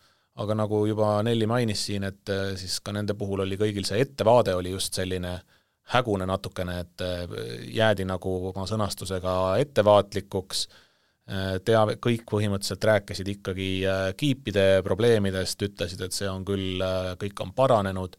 aga 0.40 0.56
nagu 0.56 0.82
juba 0.88 1.20
Nelli 1.26 1.48
mainis 1.48 1.86
siin, 1.88 2.08
et 2.08 2.32
äh, 2.32 2.52
siis 2.60 2.80
ka 2.84 2.94
nende 2.96 3.16
puhul 3.18 3.44
oli 3.46 3.58
kõigil 3.60 3.86
see 3.88 4.02
ettevaade 4.04 4.56
oli 4.56 4.74
just 4.74 4.98
selline 4.98 5.38
hägune 5.90 6.26
natukene, 6.26 6.78
et 6.84 7.04
jäädi 7.74 8.06
nagu 8.06 8.36
oma 8.52 8.66
sõnastusega 8.70 9.34
ettevaatlikuks, 9.62 10.66
tea, 11.66 11.82
kõik 12.02 12.24
põhimõtteliselt 12.30 12.86
rääkisid 12.90 13.28
ikkagi 13.34 13.70
kiipide 14.18 14.66
probleemidest, 14.86 15.62
ütlesid, 15.66 16.02
et 16.06 16.14
see 16.14 16.30
on 16.30 16.44
küll, 16.46 16.82
kõik 17.18 17.42
on 17.42 17.52
paranenud, 17.54 18.16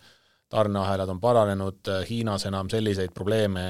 tarneahelad 0.52 1.12
on 1.12 1.20
paranenud, 1.24 1.92
Hiinas 2.10 2.46
enam 2.48 2.70
selliseid 2.72 3.16
probleeme 3.16 3.66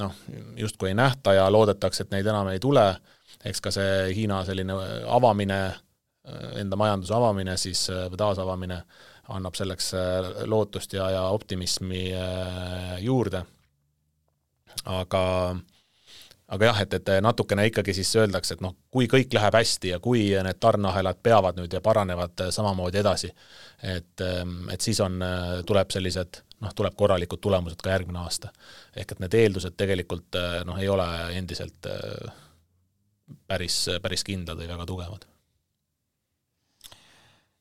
noh, 0.00 0.14
justkui 0.56 0.88
ei 0.88 0.94
nähta 0.94 1.34
ja 1.34 1.46
loodetakse, 1.52 2.04
et 2.04 2.14
neid 2.14 2.26
enam 2.26 2.48
ei 2.52 2.60
tule. 2.62 2.84
Eks 3.44 3.62
ka 3.64 3.72
see 3.74 4.10
Hiina 4.16 4.42
selline 4.46 4.76
avamine, 5.08 5.60
enda 6.60 6.78
majanduse 6.78 7.14
avamine 7.16 7.56
siis, 7.60 7.86
taasavamine, 8.16 8.82
annab 9.30 9.56
selleks 9.58 9.92
äh, 9.94 10.30
lootust 10.50 10.94
ja, 10.96 11.10
ja 11.10 11.22
optimismi 11.34 12.10
äh, 12.14 12.96
juurde. 13.04 13.44
aga 14.84 15.22
aga 16.50 16.66
jah, 16.66 16.80
et, 16.82 16.94
et 16.94 17.10
natukene 17.22 17.66
ikkagi 17.68 17.94
siis 17.94 18.10
öeldakse, 18.18 18.56
et 18.56 18.62
noh, 18.64 18.74
kui 18.90 19.06
kõik 19.10 19.32
läheb 19.34 19.54
hästi 19.54 19.92
ja 19.92 19.98
kui 20.02 20.24
need 20.34 20.58
tarneahelad 20.62 21.20
peavad 21.22 21.58
nüüd 21.58 21.72
ja 21.74 21.80
paranevad 21.84 22.46
samamoodi 22.50 22.98
edasi, 22.98 23.30
et, 23.82 24.22
ähm, 24.26 24.64
et 24.70 24.82
siis 24.82 24.98
on, 25.04 25.22
tuleb 25.66 25.94
sellised 25.94 26.42
noh, 26.60 26.74
tuleb 26.76 26.96
korralikud 26.98 27.40
tulemused 27.42 27.82
ka 27.82 27.94
järgmine 27.94 28.22
aasta. 28.24 28.50
ehk 28.96 29.12
et 29.12 29.22
need 29.22 29.34
eeldused 29.42 29.76
tegelikult 29.78 30.38
noh, 30.66 30.78
ei 30.78 30.88
ole 30.90 31.06
endiselt 31.38 31.86
äh, 31.86 32.34
päris, 33.46 33.84
päris 34.02 34.26
kindlad 34.26 34.58
või 34.58 34.70
väga 34.70 34.86
tugevad. 34.86 35.29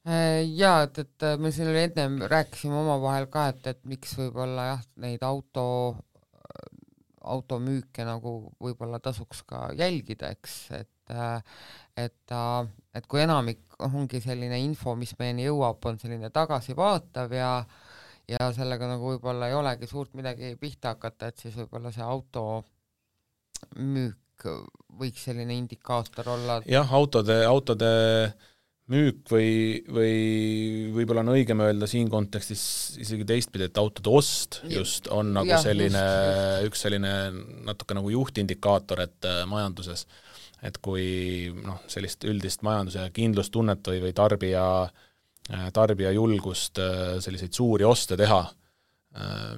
Äh, 0.08 0.46
jaa, 0.56 0.84
et, 0.88 1.02
et 1.04 1.26
me 1.42 1.52
siin 1.52 1.74
ennem 1.76 2.22
rääkisime 2.32 2.78
omavahel 2.80 3.28
ka, 3.32 3.50
et, 3.52 3.66
et 3.74 3.82
miks 3.90 4.16
võib-olla 4.18 4.70
jah, 4.70 4.86
neid 5.04 5.26
auto, 5.28 5.66
automüüke 7.20 8.06
nagu 8.08 8.38
võib-olla 8.64 9.02
tasuks 9.04 9.44
ka 9.50 9.68
jälgida, 9.78 10.32
eks, 10.38 10.62
et 10.80 10.88
et, 11.98 12.34
et 12.94 13.08
kui 13.10 13.22
enamik 13.24 13.80
ongi 13.88 14.22
selline 14.22 14.60
info, 14.62 14.94
mis 15.00 15.16
meieni 15.20 15.48
jõuab, 15.48 15.82
on 15.90 15.98
selline 16.02 16.30
tagasivaatav 16.34 17.34
ja 17.34 17.54
ja 18.30 18.52
sellega 18.54 18.86
nagu 18.92 19.16
võib-olla 19.16 19.48
ei 19.50 19.56
olegi 19.58 19.88
suurt 19.90 20.14
midagi 20.14 20.54
pihta 20.62 20.94
hakata, 20.94 21.32
et 21.32 21.42
siis 21.42 21.56
võib-olla 21.58 21.90
see 21.96 22.06
auto 22.06 22.44
müük 23.82 24.46
võiks 25.00 25.26
selline 25.26 25.58
indikaator 25.58 26.30
olla? 26.36 26.60
jah, 26.70 26.94
autode, 26.94 27.42
autode 27.50 27.90
müük 28.90 29.30
või, 29.30 29.50
või 29.86 30.14
võib-olla 30.96 31.24
on 31.26 31.34
õigem 31.36 31.62
öelda 31.66 31.88
siin 31.90 32.10
kontekstis 32.12 32.64
isegi 33.02 33.28
teistpidi, 33.28 33.68
et 33.70 33.82
autode 33.82 34.14
ost 34.18 34.62
just 34.70 35.10
on 35.14 35.34
nagu 35.36 35.52
ja, 35.52 35.60
selline, 35.62 36.04
üks 36.68 36.86
selline 36.86 37.14
natuke 37.68 37.98
nagu 37.98 38.12
juhtindikaator, 38.14 39.04
et 39.06 39.30
äh, 39.30 39.44
majanduses, 39.50 40.08
et 40.66 40.80
kui 40.84 41.52
noh, 41.64 41.84
sellist 41.92 42.26
üldist 42.30 42.66
majanduse 42.66 43.06
kindlustunnet 43.16 43.94
või, 43.94 44.04
või 44.08 44.16
tarbija, 44.18 44.66
äh, 45.54 45.68
tarbija 45.76 46.16
julgust 46.18 46.82
äh, 46.82 47.20
selliseid 47.24 47.54
suuri 47.56 47.88
oste 47.88 48.18
teha 48.20 48.44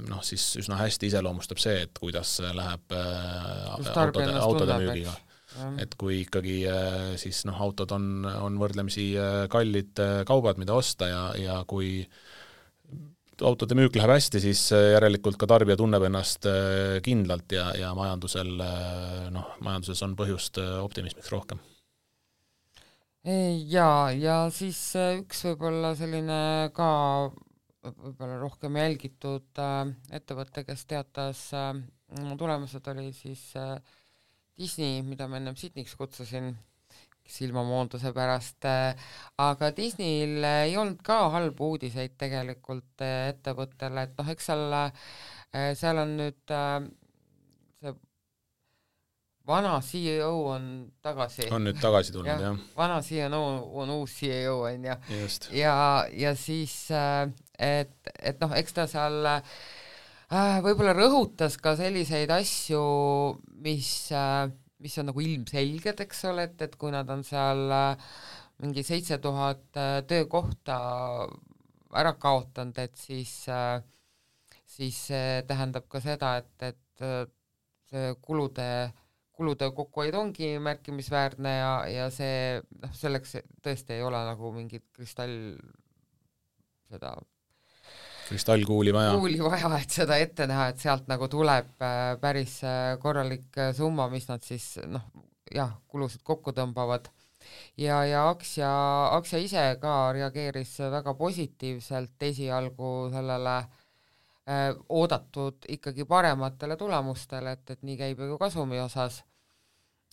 noh, 0.08 0.22
siis 0.24 0.44
üsna 0.62 0.78
hästi 0.80 1.10
iseloomustab 1.12 1.60
see, 1.62 1.82
et 1.86 2.00
kuidas 2.00 2.38
läheb 2.56 2.96
äh, 2.96 3.66
autode, 3.76 4.28
autode 4.40 4.78
müügiga. 4.80 5.16
Et 5.82 5.96
kui 6.00 6.22
ikkagi 6.24 6.62
äh, 6.70 7.16
siis 7.22 7.44
noh, 7.50 7.58
autod 7.66 7.92
on, 7.96 8.06
on 8.26 8.60
võrdlemisi 8.62 9.12
kallid 9.52 10.00
kaubad, 10.28 10.62
mida 10.62 10.78
osta 10.78 11.10
ja, 11.12 11.24
ja 11.40 11.58
kui 11.68 12.06
autode 13.42 13.76
müük 13.76 13.96
läheb 13.98 14.14
hästi, 14.14 14.40
siis 14.44 14.68
järelikult 14.72 15.40
ka 15.42 15.50
tarbija 15.50 15.80
tunneb 15.80 16.04
ennast 16.06 16.46
kindlalt 17.02 17.56
ja, 17.56 17.72
ja 17.74 17.90
majandusel 17.98 18.52
noh, 19.34 19.56
majanduses 19.66 20.04
on 20.06 20.14
põhjust 20.20 20.62
optimismiks 20.62 21.32
rohkem. 21.34 21.60
jaa, 23.26 24.12
ja 24.14 24.44
siis 24.54 24.84
üks 25.24 25.42
võib-olla 25.50 25.96
selline 25.98 26.70
ka 26.78 26.92
võib-olla 27.82 28.38
rohkem 28.42 28.78
jälgitud 28.78 29.62
äh, 29.62 29.82
ettevõte, 30.14 30.64
kes 30.68 30.86
teatas 30.90 31.48
äh, 31.58 31.74
tulemused, 32.38 32.88
oli 32.94 33.10
siis 33.16 33.44
äh, 33.60 33.76
Disney, 34.58 35.02
mida 35.06 35.28
ma 35.28 35.40
ennem 35.40 35.56
Sydneyks 35.58 35.96
kutsusin, 36.00 36.52
silmamoonduse 37.32 38.12
pärast 38.16 38.66
äh,, 38.68 38.96
aga 39.40 39.72
Disneyl 39.76 40.44
ei 40.44 40.76
olnud 40.78 41.00
ka 41.06 41.20
halbu 41.36 41.74
uudiseid 41.76 42.18
tegelikult 42.20 43.04
äh, 43.06 43.30
ettevõttele, 43.32 44.08
et 44.08 44.18
noh, 44.20 44.32
eks 44.34 44.50
seal 44.52 44.66
äh,, 44.76 45.12
seal 45.80 46.02
on 46.02 46.16
nüüd 46.20 46.56
äh, 46.56 46.80
see 47.80 47.96
vana 49.48 49.76
CEO 49.86 50.32
on 50.54 50.66
tagasi. 51.04 51.48
on 51.54 51.70
nüüd 51.70 51.80
tagasi 51.82 52.14
tulnud 52.16 52.34
ja,, 52.34 52.40
jah. 52.52 52.66
vana 52.78 53.02
CEO 53.06 53.44
on 53.84 53.94
uus 54.00 54.18
CEO, 54.20 54.64
on 54.68 54.90
ju. 54.90 54.98
ja, 55.58 55.76
ja 56.26 56.36
siis 56.36 56.76
äh, 56.92 57.30
et, 57.58 57.96
et 58.20 58.42
noh, 58.42 58.54
eks 58.58 58.76
ta 58.78 58.88
seal 58.90 59.22
äh, 59.38 59.56
võib-olla 60.32 60.94
rõhutas 60.96 61.58
ka 61.60 61.74
selliseid 61.76 62.32
asju, 62.32 62.82
mis 63.66 63.90
äh,, 64.16 64.48
mis 64.82 64.96
on 65.02 65.10
nagu 65.12 65.22
ilmselged, 65.22 66.00
eks 66.06 66.24
ole, 66.30 66.46
et, 66.48 66.62
et 66.64 66.78
kui 66.80 66.94
nad 66.94 67.10
on 67.12 67.24
seal 67.28 67.68
äh, 67.76 68.06
mingi 68.64 68.84
seitse 68.88 69.18
tuhat 69.22 69.76
äh, 69.76 70.00
töökohta 70.08 70.78
ära 72.00 72.14
kaotanud, 72.16 72.80
et 72.80 72.96
siis 72.96 73.34
äh,, 73.52 73.84
siis 74.64 75.02
see 75.12 75.42
tähendab 75.50 75.90
ka 75.92 76.00
seda, 76.00 76.38
et, 76.40 76.56
et 76.72 77.06
äh, 77.06 77.26
see 77.92 78.16
kulude 78.24 78.70
kulude 79.36 79.72
kokkuhoid 79.76 80.16
ongi 80.16 80.54
märkimisväärne 80.64 81.54
ja, 81.58 81.74
ja 81.92 82.08
see 82.14 82.62
noh, 82.80 82.96
selleks 82.96 83.36
tõesti 83.66 83.98
ei 83.98 84.04
ole 84.06 84.20
nagu 84.28 84.52
mingit 84.56 84.86
kristall 84.96 85.36
seda 86.88 87.16
kristallkuuli 88.32 88.94
vaja. 88.94 89.16
kuuli 89.18 89.40
vaja, 89.44 89.72
et 89.82 89.96
seda 89.96 90.18
ette 90.22 90.48
näha, 90.50 90.70
et 90.72 90.82
sealt 90.82 91.10
nagu 91.12 91.28
tuleb 91.32 91.84
äh, 91.84 92.04
päris 92.22 92.60
äh, 92.68 92.96
korralik 93.02 93.58
äh, 93.60 93.74
summa, 93.76 94.08
mis 94.12 94.28
nad 94.30 94.44
siis 94.46 94.76
noh, 94.88 95.04
jah, 95.52 95.74
kulusid 95.92 96.24
kokku 96.28 96.54
tõmbavad. 96.56 97.10
ja, 97.78 98.04
ja 98.08 98.28
aktsia, 98.30 98.70
aktsia 99.18 99.42
ise 99.44 99.66
ka 99.82 99.96
reageeris 100.16 100.78
väga 100.94 101.14
positiivselt 101.20 102.28
esialgu 102.30 102.92
sellele 103.14 103.58
äh, 103.58 104.70
oodatud 104.90 105.68
ikkagi 105.76 106.06
parematele 106.06 106.78
tulemustele, 106.80 107.58
et, 107.58 107.76
et 107.76 107.84
nii 107.84 107.98
käib 108.00 108.24
ju 108.28 108.38
kasumi 108.40 108.80
osas 108.80 109.24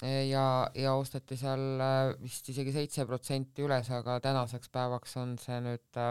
ja, 0.02 0.46
ja 0.74 0.94
osteti 0.94 1.37
seal 1.37 1.83
vist 2.22 2.48
isegi 2.50 2.72
seitse 2.74 3.07
protsenti 3.07 3.64
üles, 3.66 3.90
aga 3.90 4.18
tänaseks 4.22 4.70
päevaks 4.74 5.16
on 5.22 5.38
see 5.42 5.59
nüüd 5.62 6.02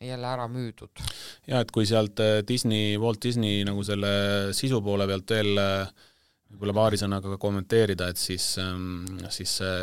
jälle 0.00 0.26
ära 0.30 0.48
müüdud. 0.48 1.02
ja 1.46 1.62
et 1.64 1.70
kui 1.74 1.86
sealt 1.86 2.20
äh, 2.20 2.40
Disney, 2.48 2.96
Walt 3.00 3.22
Disney 3.24 3.64
nagu 3.66 3.84
selle 3.86 4.52
sisu 4.56 4.82
poole 4.84 5.06
pealt 5.10 5.34
veel 5.34 5.62
äh, 5.62 6.04
võib-olla 6.48 6.76
paari 6.80 7.00
sõnaga 7.00 7.38
kommenteerida, 7.40 8.08
et 8.08 8.20
siis, 8.20 8.54
ähm, 8.62 9.04
siis 9.30 9.58
see 9.60 9.80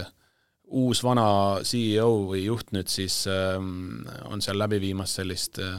uus 0.81 1.03
vana 1.05 1.27
CEO 1.61 2.25
või 2.31 2.45
juht 2.47 2.71
nüüd 2.73 2.89
siis 2.89 3.25
ähm, 3.29 4.05
on 4.31 4.41
seal 4.41 4.57
läbi 4.57 4.79
viimas 4.81 5.13
sellist 5.19 5.59
äh, 5.61 5.75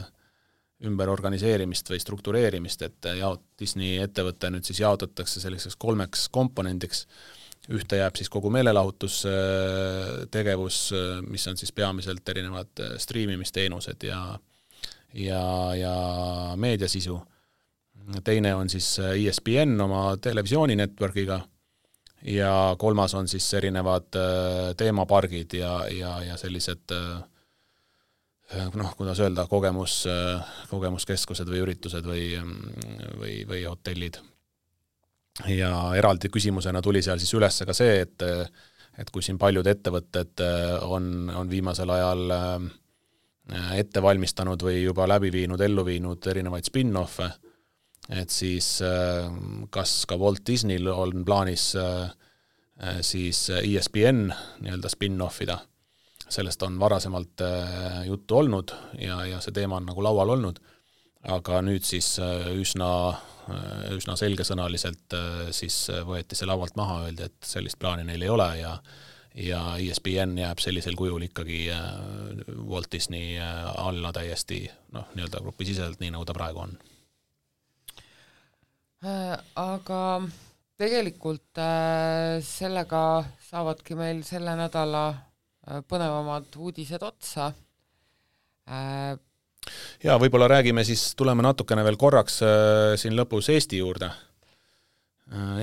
ümberorganiseerimist 0.87 1.89
või 1.89 1.99
struktureerimist, 1.99 2.83
et 2.85 3.09
jaot-, 3.17 3.43
Disney 3.59 3.97
ettevõte 4.03 4.51
nüüd 4.53 4.67
siis 4.67 4.83
jaotatakse 4.83 5.41
selliseks 5.41 5.75
kolmeks 5.81 6.27
komponendiks 6.29 7.07
ühte 7.73 7.97
jääb 7.99 8.15
siis 8.15 8.29
kogu 8.31 8.49
meelelahutustegevus, 8.53 10.77
mis 11.27 11.47
on 11.51 11.57
siis 11.59 11.71
peamiselt 11.75 12.29
erinevad 12.29 12.69
striimimisteenused 13.03 14.03
ja 14.07 14.21
ja, 15.13 15.75
ja 15.75 15.95
meediasisu. 16.55 17.21
teine 18.23 18.55
on 18.55 18.69
siis 18.69 18.99
ESPN 18.99 19.81
oma 19.81 20.17
televisiooni 20.21 20.75
network'iga 20.75 21.41
ja 22.23 22.75
kolmas 22.79 23.13
on 23.13 23.27
siis 23.27 23.53
erinevad 23.53 24.07
teemapargid 24.77 25.53
ja, 25.53 25.87
ja, 25.91 26.23
ja 26.23 26.37
sellised 26.37 26.93
noh, 28.73 28.95
kuidas 28.95 29.19
öelda, 29.19 29.47
kogemus, 29.47 30.05
kogemuskeskused 30.69 31.47
või 31.51 31.59
üritused 31.65 32.07
või, 32.07 32.31
või, 33.19 33.43
või 33.47 33.65
hotellid 33.67 34.21
ja 35.45 35.71
eraldi 35.97 36.31
küsimusena 36.33 36.81
tuli 36.81 37.03
seal 37.05 37.19
siis 37.21 37.33
üles 37.37 37.61
ka 37.67 37.75
see, 37.77 38.01
et 38.05 38.25
et 38.97 39.09
kui 39.13 39.21
siin 39.21 39.37
paljud 39.37 39.67
ettevõtted 39.69 40.41
äh, 40.41 40.71
on, 40.81 41.29
on 41.29 41.49
viimasel 41.49 41.91
ajal 41.93 42.31
äh, 42.33 42.69
ette 43.77 44.01
valmistanud 44.03 44.63
või 44.65 44.81
juba 44.81 45.05
läbi 45.07 45.29
viinud, 45.31 45.61
ellu 45.61 45.85
viinud 45.85 46.25
erinevaid 46.27 46.65
spin-off'e, 46.67 47.29
et 48.09 48.31
siis 48.33 48.81
kas 49.71 49.93
ka 50.07 50.17
Walt 50.19 50.41
Disneyl 50.47 50.89
on 50.91 51.23
plaanis 51.27 51.69
siis 53.03 53.39
ESPN 53.55 54.27
nii-öelda 54.63 54.91
spin-off 54.91 55.39
ida, 55.43 55.55
sellest 56.27 56.63
on 56.67 56.75
varasemalt 56.79 57.43
juttu 58.07 58.37
olnud 58.41 58.75
ja, 58.99 59.21
ja 59.31 59.39
see 59.43 59.55
teema 59.55 59.79
on 59.79 59.87
nagu 59.93 60.03
laual 60.03 60.35
olnud, 60.35 60.59
aga 61.37 61.63
nüüd 61.63 61.87
siis 61.87 62.13
üsna 62.51 62.91
üsna 63.95 64.15
selgesõnaliselt 64.19 65.15
siis 65.55 65.75
võeti 66.07 66.35
see 66.35 66.47
laualt 66.49 66.75
maha, 66.79 67.03
öeldi, 67.07 67.27
et 67.29 67.47
sellist 67.47 67.79
plaani 67.79 68.03
neil 68.07 68.25
ei 68.25 68.31
ole 68.33 68.49
ja 68.59 68.73
ja 69.37 69.61
ESPN 69.77 70.37
jääb 70.37 70.61
sellisel 70.61 70.95
kujul 70.97 71.27
ikkagi 71.27 71.67
äh, 71.71 71.85
Walt 72.65 72.91
Disney 72.91 73.37
äh, 73.37 73.65
alla 73.77 74.11
täiesti 74.13 74.63
noh, 74.95 75.05
nii-öelda 75.13 75.41
grupisiseselt, 75.45 76.01
nii 76.01 76.11
nagu 76.15 76.25
ta 76.25 76.33
praegu 76.37 76.63
on. 76.65 76.73
Äh, 79.05 79.37
aga 79.61 80.01
tegelikult 80.77 81.61
sellega 82.45 83.03
saavadki 83.49 83.97
meil 83.97 84.21
selle 84.25 84.53
nädala 84.57 85.05
põnevamad 85.89 86.53
uudised 86.61 87.01
otsa. 87.01 87.49
Ja 90.03 90.17
võib-olla 90.21 90.47
räägime 90.57 90.83
siis, 90.87 91.09
tuleme 91.15 91.45
natukene 91.45 91.83
veel 91.87 91.99
korraks 91.99 92.41
siin 93.01 93.17
lõpus 93.17 93.51
Eesti 93.53 93.81
juurde. 93.81 94.11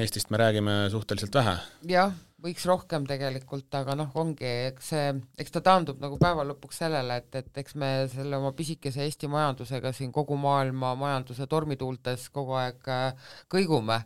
Eestist 0.01 0.29
me 0.31 0.39
räägime 0.41 0.85
suhteliselt 0.93 1.35
vähe. 1.35 1.57
jah 1.89 2.13
võiks 2.45 2.65
rohkem 2.69 3.07
tegelikult, 3.09 3.71
aga 3.79 3.95
noh, 3.97 4.11
ongi, 4.21 4.49
eks 4.69 4.91
see, 4.93 5.13
eks 5.41 5.55
ta 5.55 5.63
taandub 5.65 6.03
nagu 6.03 6.19
päeva 6.21 6.45
lõpuks 6.45 6.83
sellele, 6.83 7.17
et, 7.23 7.39
et 7.41 7.61
eks 7.63 7.77
me 7.81 7.91
selle 8.13 8.37
oma 8.37 8.53
pisikese 8.57 9.05
Eesti 9.07 9.31
majandusega 9.33 9.95
siin 9.97 10.13
kogu 10.13 10.37
maailma 10.41 10.93
majanduse 11.01 11.49
tormituultes 11.51 12.29
kogu 12.35 12.59
aeg 12.61 12.91
äh, 12.93 13.31
kõigume 13.53 14.03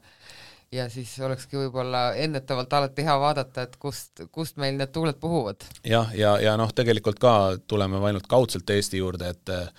ja 0.73 0.89
siis 0.93 1.15
olekski 1.25 1.57
võib-olla 1.57 2.13
ennetavalt 2.21 2.73
alati 2.73 3.05
hea 3.07 3.15
vaadata, 3.21 3.65
et 3.65 3.77
kust, 3.81 4.25
kust 4.33 4.59
meil 4.61 4.77
need 4.77 4.93
tuuled 4.93 5.17
puhuvad. 5.21 5.65
jah, 5.85 6.13
ja, 6.13 6.35
ja, 6.37 6.37
ja 6.51 6.57
noh, 6.61 6.73
tegelikult 6.75 7.21
ka 7.23 7.33
tuleme 7.67 8.01
ainult 8.11 8.29
kaudselt 8.29 8.71
Eesti 8.71 9.01
juurde, 9.01 9.33
et 9.33 9.55
äh, 9.55 9.71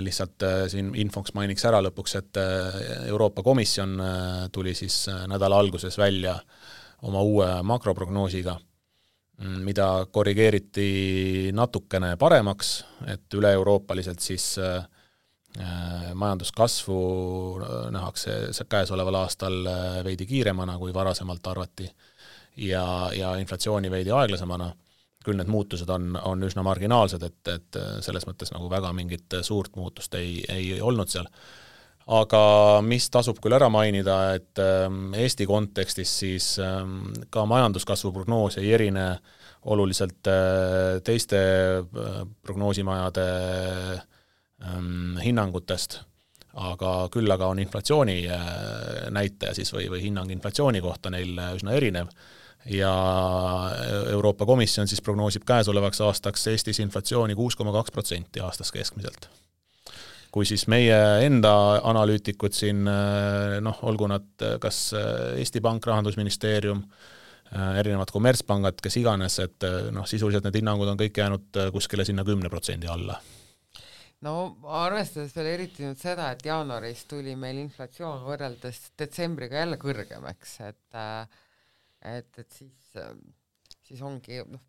lihtsalt 0.00 0.46
äh, 0.46 0.58
siin 0.72 0.92
infoks 0.98 1.34
mainiks 1.34 1.64
ära 1.68 1.82
lõpuks, 1.84 2.18
et 2.20 2.40
äh, 2.40 3.08
Euroopa 3.10 3.42
Komisjon 3.42 3.98
äh, 4.00 4.44
tuli 4.52 4.74
siis 4.78 5.04
äh, 5.10 5.26
nädala 5.30 5.58
alguses 5.58 5.98
välja 5.98 6.38
oma 7.02 7.22
uue 7.26 7.48
makroprognoosiga, 7.66 8.54
mm, 9.42 9.60
mida 9.66 9.88
korrigeeriti 10.10 11.50
natukene 11.52 12.14
paremaks, 12.16 12.76
et 13.10 13.34
üle-euroopaliselt 13.34 14.22
siis 14.22 14.52
äh, 14.62 14.84
majanduskasvu 16.14 16.98
äh, 17.60 17.90
nähakse 17.92 18.64
käesoleval 18.68 19.20
aastal 19.20 19.58
veidi 20.04 20.26
kiiremana, 20.26 20.78
kui 20.78 20.94
varasemalt 20.94 21.46
arvati, 21.46 21.90
ja, 22.56 22.84
ja 23.16 23.34
inflatsiooni 23.40 23.90
veidi 23.90 24.14
aeglasemana, 24.16 24.72
küll 25.24 25.38
need 25.38 25.50
muutused 25.52 25.88
on, 25.92 26.16
on 26.24 26.42
üsna 26.42 26.64
marginaalsed, 26.66 27.22
et, 27.22 27.50
et 27.52 27.82
selles 28.02 28.26
mõttes 28.26 28.50
nagu 28.54 28.70
väga 28.70 28.90
mingit 28.96 29.36
suurt 29.46 29.76
muutust 29.76 30.14
ei, 30.18 30.40
ei 30.50 30.80
olnud 30.82 31.12
seal. 31.12 31.28
Aga 32.10 32.80
mis 32.82 33.06
tasub 33.14 33.38
küll 33.38 33.54
ära 33.54 33.68
mainida, 33.70 34.16
et 34.34 34.58
ähm, 34.58 35.12
Eesti 35.14 35.46
kontekstis 35.46 36.10
siis 36.24 36.48
ähm, 36.58 37.12
ka 37.30 37.44
majanduskasvu 37.46 38.10
prognoos 38.16 38.58
ei 38.58 38.72
erine 38.74 39.06
oluliselt 39.70 40.26
äh, 40.26 40.98
teiste 41.06 41.38
äh, 41.78 42.16
prognoosimajade 42.42 43.28
ähm, 43.94 44.11
hinnangutest, 45.22 46.00
aga 46.52 46.92
küll 47.12 47.30
aga 47.32 47.48
on 47.52 47.62
inflatsiooni 47.62 48.16
äh, 48.28 48.46
näitaja 49.14 49.54
siis 49.56 49.72
või, 49.74 49.88
või 49.90 50.02
hinnang 50.04 50.30
inflatsiooni 50.34 50.82
kohta 50.84 51.10
neil 51.12 51.38
üsna 51.56 51.76
erinev. 51.78 52.12
Ja 52.70 52.92
Euroopa 54.12 54.46
Komisjon 54.46 54.86
siis 54.86 55.00
prognoosib 55.02 55.42
käesolevaks 55.42 55.98
aastaks 56.06 56.46
Eestis 56.52 56.78
inflatsiooni 56.78 57.34
kuus 57.34 57.56
koma 57.58 57.72
kaks 57.74 57.90
protsenti 57.90 58.40
aastas 58.40 58.70
keskmiselt. 58.70 59.26
Kui 60.30 60.46
siis 60.46 60.68
meie 60.70 61.00
enda 61.26 61.50
analüütikud 61.90 62.54
siin 62.54 62.86
noh, 62.86 63.82
olgu 63.82 64.06
nad 64.14 64.46
kas 64.62 64.78
Eesti 64.94 65.60
Pank, 65.60 65.90
Rahandusministeerium, 65.90 66.86
erinevad 67.82 68.14
kommertspangad, 68.14 68.78
kes 68.78 69.00
iganes, 69.02 69.42
et 69.42 69.66
noh, 69.90 70.06
sisuliselt 70.06 70.46
need 70.46 70.62
hinnangud 70.62 70.94
on 70.94 71.02
kõik 71.02 71.18
jäänud 71.18 71.64
kuskile 71.74 72.06
sinna 72.06 72.22
kümne 72.24 72.48
protsendi 72.52 72.86
alla 72.86 73.18
no 74.26 74.34
arvestades 74.80 75.34
veel 75.36 75.50
eriti 75.54 75.86
nüüd 75.86 76.00
seda, 76.00 76.30
et 76.32 76.44
jaanuaris 76.46 77.04
tuli 77.10 77.34
meil 77.38 77.58
inflatsioon 77.62 78.24
võrreldes 78.26 78.92
detsembriga 78.98 79.62
jälle 79.64 79.78
kõrgem, 79.82 80.26
eks, 80.32 80.58
et 80.68 81.00
et, 82.02 82.38
et 82.38 82.50
siis, 82.50 82.96
siis 83.86 84.02
ongi 84.02 84.42
noh, 84.42 84.62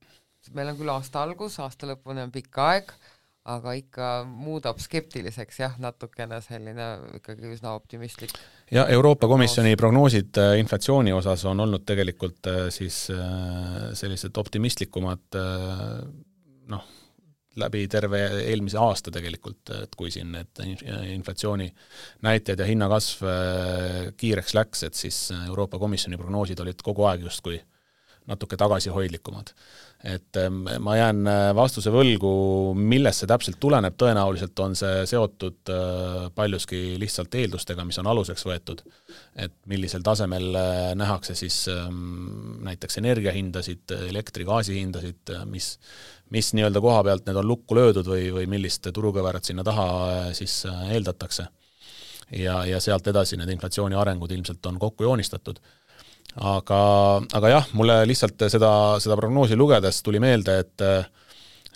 meil 0.54 0.74
on 0.74 0.80
küll 0.80 0.94
aasta 0.94 1.24
algus, 1.24 1.60
aasta 1.64 1.90
lõpuni 1.90 2.24
on 2.26 2.34
pikk 2.34 2.60
aeg, 2.64 2.94
aga 3.54 3.74
ikka 3.76 4.10
muudab 4.28 4.80
skeptiliseks 4.80 5.60
jah, 5.60 5.74
natukene 5.82 6.40
selline 6.44 6.88
ikkagi 7.20 7.50
üsna 7.52 7.74
optimistlik. 7.76 8.32
ja 8.72 8.86
Euroopa 8.88 9.28
Komisjoni 9.28 9.76
prognoosid 9.80 10.40
äh, 10.40 10.56
inflatsiooni 10.62 11.12
osas 11.14 11.44
on 11.46 11.60
olnud 11.60 11.84
tegelikult 11.86 12.48
äh, 12.48 12.68
siis 12.72 13.10
äh, 13.12 13.92
sellised 14.00 14.38
optimistlikumad 14.40 15.40
noh, 16.72 16.86
läbi 17.60 17.84
terve 17.92 18.22
eelmise 18.44 18.80
aasta 18.82 19.12
tegelikult, 19.14 19.70
et 19.84 19.96
kui 19.96 20.12
siin 20.14 20.32
need 20.34 20.64
inflatsiooni 21.14 21.70
näitajad 22.26 22.64
ja 22.64 22.70
hinnakasv 22.70 23.28
kiireks 24.18 24.56
läks, 24.58 24.84
et 24.88 24.98
siis 24.98 25.28
Euroopa 25.48 25.80
Komisjoni 25.80 26.18
prognoosid 26.18 26.60
olid 26.66 26.82
kogu 26.84 27.06
aeg 27.10 27.28
justkui 27.28 27.60
natuke 28.28 28.58
tagasihoidlikumad 28.58 29.52
et 30.04 30.36
ähm, 30.38 30.66
ma 30.84 30.98
jään 30.98 31.28
äh, 31.28 31.50
vastuse 31.56 31.92
võlgu, 31.94 32.30
millest 32.76 33.24
see 33.24 33.30
täpselt 33.32 33.58
tuleneb, 33.64 33.96
tõenäoliselt 34.00 34.60
on 34.60 34.76
see 34.76 35.06
seotud 35.08 35.72
äh, 35.72 36.26
paljuski 36.36 36.98
lihtsalt 37.00 37.36
eeldustega, 37.40 37.86
mis 37.88 38.02
on 38.02 38.10
aluseks 38.12 38.44
võetud. 38.50 38.84
et 39.36 39.56
millisel 39.72 40.04
tasemel 40.04 40.50
äh, 40.60 40.90
nähakse 41.00 41.36
siis 41.40 41.64
ähm, 41.72 42.60
näiteks 42.68 43.00
energiahindasid, 43.00 43.96
elektri-gaasi 44.10 44.76
hindasid, 44.82 45.34
mis, 45.48 45.78
mis 46.34 46.50
nii-öelda 46.58 46.82
koha 46.82 47.04
pealt 47.06 47.28
need 47.28 47.38
on 47.38 47.48
lukku 47.48 47.78
löödud 47.78 48.08
või, 48.10 48.28
või 48.34 48.48
millist 48.50 48.88
turukõverat 48.94 49.46
sinna 49.46 49.64
taha 49.64 49.86
siis 50.34 50.64
eeldatakse. 50.90 51.46
ja, 52.32 52.66
ja 52.66 52.80
sealt 52.82 53.08
edasi 53.08 53.38
need 53.38 53.52
inflatsiooni 53.54 53.96
arengud 53.96 54.32
ilmselt 54.32 54.66
on 54.66 54.80
kokku 54.82 55.06
joonistatud 55.06 55.60
aga, 56.42 56.80
aga 57.38 57.52
jah, 57.52 57.68
mulle 57.78 58.00
lihtsalt 58.10 58.48
seda, 58.50 58.72
seda 59.04 59.18
prognoosi 59.20 59.58
lugedes 59.60 60.02
tuli 60.06 60.22
meelde, 60.24 60.60
et 60.64 60.88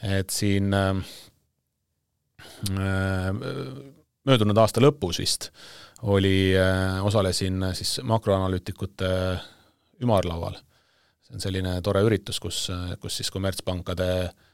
et 0.05 0.29
siin 0.29 0.73
äh, 0.77 0.93
möödunud 4.27 4.57
aasta 4.61 4.81
lõpus 4.81 5.17
vist 5.21 5.49
oli 6.05 6.53
äh,, 6.57 6.99
osalesin 7.05 7.71
siis 7.73 7.97
makroanalüütikute 8.05 9.09
ümarlaual. 10.05 10.59
see 11.25 11.33
on 11.33 11.41
selline 11.41 11.79
tore 11.81 12.03
üritus, 12.05 12.39
kus, 12.39 12.67
kus 13.01 13.17
siis 13.17 13.31
kommertspankade 13.33 14.09
äh, 14.25 14.46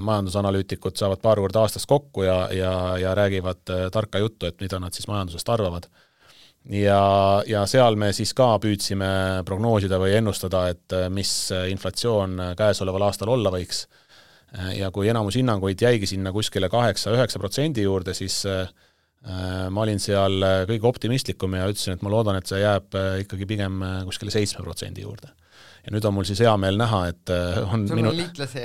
majandusanalüütikud 0.00 0.96
saavad 0.96 1.20
paar 1.22 1.40
korda 1.42 1.64
aastas 1.64 1.86
kokku 1.86 2.24
ja, 2.24 2.48
ja, 2.52 2.72
ja 2.98 3.14
räägivad 3.14 3.70
äh, 3.70 3.86
tarka 3.92 4.18
juttu, 4.22 4.46
et 4.46 4.60
mida 4.64 4.80
nad 4.80 4.96
siis 4.96 5.08
majandusest 5.10 5.48
arvavad 5.48 5.90
ja, 6.70 7.00
ja 7.46 7.64
seal 7.68 7.98
me 8.00 8.10
siis 8.16 8.32
ka 8.36 8.54
püüdsime 8.62 9.10
prognoosida 9.46 9.98
või 10.00 10.16
ennustada, 10.18 10.66
et 10.72 10.96
äh, 10.96 11.10
mis 11.12 11.32
inflatsioon 11.70 12.40
käesoleval 12.58 13.08
aastal 13.10 13.34
olla 13.34 13.52
võiks. 13.54 13.84
Äh, 14.56 14.74
ja 14.80 14.90
kui 14.94 15.10
enamus 15.12 15.38
hinnanguid 15.40 15.84
jäigi 15.84 16.08
sinna 16.14 16.32
kuskile 16.32 16.70
kaheksa-üheksa 16.72 17.42
protsendi 17.42 17.84
juurde, 17.84 18.16
siis 18.16 18.42
äh, 18.48 18.66
ma 19.70 19.86
olin 19.86 20.00
seal 20.02 20.42
kõige 20.68 20.84
optimistlikum 20.84 21.54
ja 21.56 21.68
ütlesin, 21.70 21.96
et 21.96 22.02
ma 22.04 22.10
loodan, 22.12 22.36
et 22.36 22.50
see 22.50 22.58
jääb 22.60 22.92
ikkagi 23.22 23.46
pigem 23.48 23.78
kuskile 24.04 24.34
seitsme 24.34 24.60
protsendi 24.66 25.00
juurde 25.00 25.30
ja 25.84 25.92
nüüd 25.92 26.06
on 26.08 26.16
mul 26.16 26.26
siis 26.28 26.40
hea 26.44 26.52
meel 26.60 26.78
näha, 26.80 27.00
et 27.12 27.32
äh, 27.32 27.58
on 27.64 27.84
Sul 27.88 28.00
minu, 28.00 28.12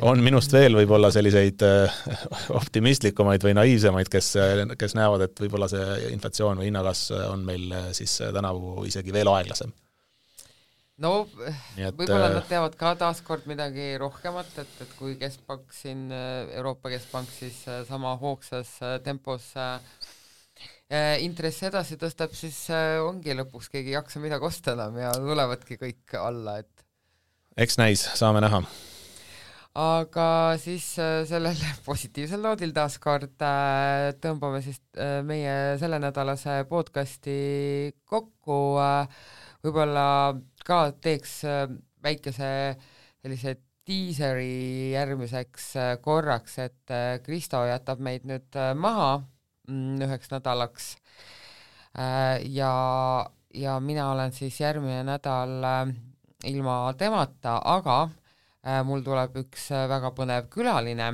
on 0.07 0.24
minust 0.24 0.53
veel 0.55 0.78
võib-olla 0.78 1.11
selliseid 1.13 1.65
äh, 1.67 1.99
optimistlikumaid 2.59 3.43
või 3.43 3.55
naiivsemaid, 3.59 4.11
kes, 4.11 4.32
kes 4.80 4.95
näevad, 4.97 5.28
et 5.28 5.43
võib-olla 5.43 5.67
see 5.72 6.13
inflatsioon 6.13 6.61
või 6.61 6.70
hinnakasv 6.70 7.20
on 7.34 7.45
meil 7.47 7.67
äh, 7.76 7.91
siis 7.97 8.20
tänavu 8.24 8.86
isegi 8.88 9.15
veel 9.15 9.32
aeglasem. 9.34 9.76
No 10.99 11.13
võib-olla 11.32 12.28
nad 12.34 12.47
teavad 12.49 12.74
ka 12.76 12.91
taaskord 12.99 13.45
midagi 13.47 13.93
rohkemat, 13.99 14.49
et, 14.59 14.74
et 14.84 14.95
kui 14.99 15.13
Keskpank 15.20 15.72
siin, 15.72 16.09
Euroopa 16.11 16.91
Keskpank 16.91 17.32
siis 17.32 17.61
sama 17.88 18.17
hoogsas 18.20 18.74
tempos 19.05 19.53
intresse 21.24 21.70
edasi 21.70 21.95
tõstab, 22.01 22.36
siis 22.36 22.65
ongi 23.05 23.32
lõpuks 23.32 23.72
keegi 23.72 23.93
ei 23.93 23.95
jaksa 23.95 24.20
midagi 24.20 24.43
osta 24.49 24.76
enam 24.76 24.99
ja 24.99 25.13
tulevadki 25.15 25.80
kõik 25.80 26.20
alla, 26.20 26.57
et 26.65 26.84
eks 27.58 27.78
näis, 27.80 28.04
saame 28.20 28.41
näha. 28.43 28.62
aga 29.80 30.28
siis 30.62 30.86
sellel 31.30 31.58
positiivsel 31.88 32.41
noodil 32.43 32.74
taaskord 32.76 33.38
tõmbame 34.22 34.62
siis 34.66 34.82
meie 35.26 35.78
sellenädalase 35.82 36.64
podcasti 36.70 37.39
kokku. 38.06 38.60
võib-olla 39.64 40.36
ka 40.66 40.91
teeks 41.02 41.41
väikese 42.04 42.52
sellise 43.22 43.58
diiseri 43.89 44.91
järgmiseks 44.93 45.74
korraks, 46.02 46.60
et 46.60 46.93
Kristo 47.26 47.64
jätab 47.66 48.00
meid 48.06 48.28
nüüd 48.30 48.60
maha 48.78 49.18
mm, 49.68 49.97
üheks 50.06 50.30
nädalaks 50.34 50.93
ja 52.54 52.74
ja 53.54 53.80
mina 53.80 54.12
olen 54.12 54.32
siis 54.32 54.60
järgmine 54.60 55.04
nädal 55.04 55.64
äh, 55.64 55.93
ilma 56.47 56.93
temata, 56.99 57.57
aga 57.65 57.97
äh, 58.05 58.81
mul 58.87 59.03
tuleb 59.03 59.39
üks 59.41 59.69
äh, 59.75 59.87
väga 59.91 60.11
põnev 60.15 60.47
külaline 60.53 61.09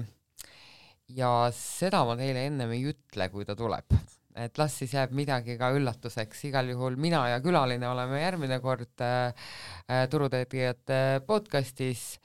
ja 1.15 1.31
seda 1.53 2.03
ma 2.05 2.17
teile 2.19 2.45
ennem 2.49 2.73
ei 2.75 2.85
ütle, 2.91 3.29
kui 3.33 3.45
ta 3.45 3.55
tuleb. 3.57 3.97
et 4.35 4.57
las 4.59 4.75
siis 4.81 4.93
jääb 4.93 5.13
midagi 5.15 5.55
ka 5.57 5.71
üllatuseks, 5.73 6.43
igal 6.49 6.69
juhul 6.69 6.97
mina 6.99 7.23
ja 7.31 7.39
külaline 7.41 7.87
oleme 7.87 8.19
järgmine 8.21 8.59
kord 8.59 9.03
Turutegijate 10.11 11.21
podcastis. 11.27 12.19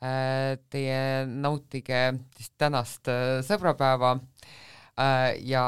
Teie 0.00 1.26
nautige 1.28 1.98
siis 2.38 2.54
tänast 2.56 3.10
sõbrapäeva 3.44 4.14
Äh, 5.00 5.38
ja 5.48 5.64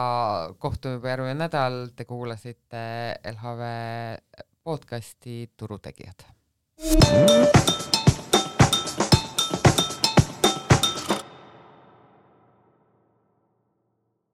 kohtume 0.58 0.98
juba 0.98 1.12
järgmine 1.12 1.38
nädal, 1.38 1.76
te 1.96 2.04
kuulasite 2.04 2.82
LHV 3.30 3.70
podcasti 4.64 5.36
Turutegijad. 5.56 6.26
Mm-hmm. 6.84 7.71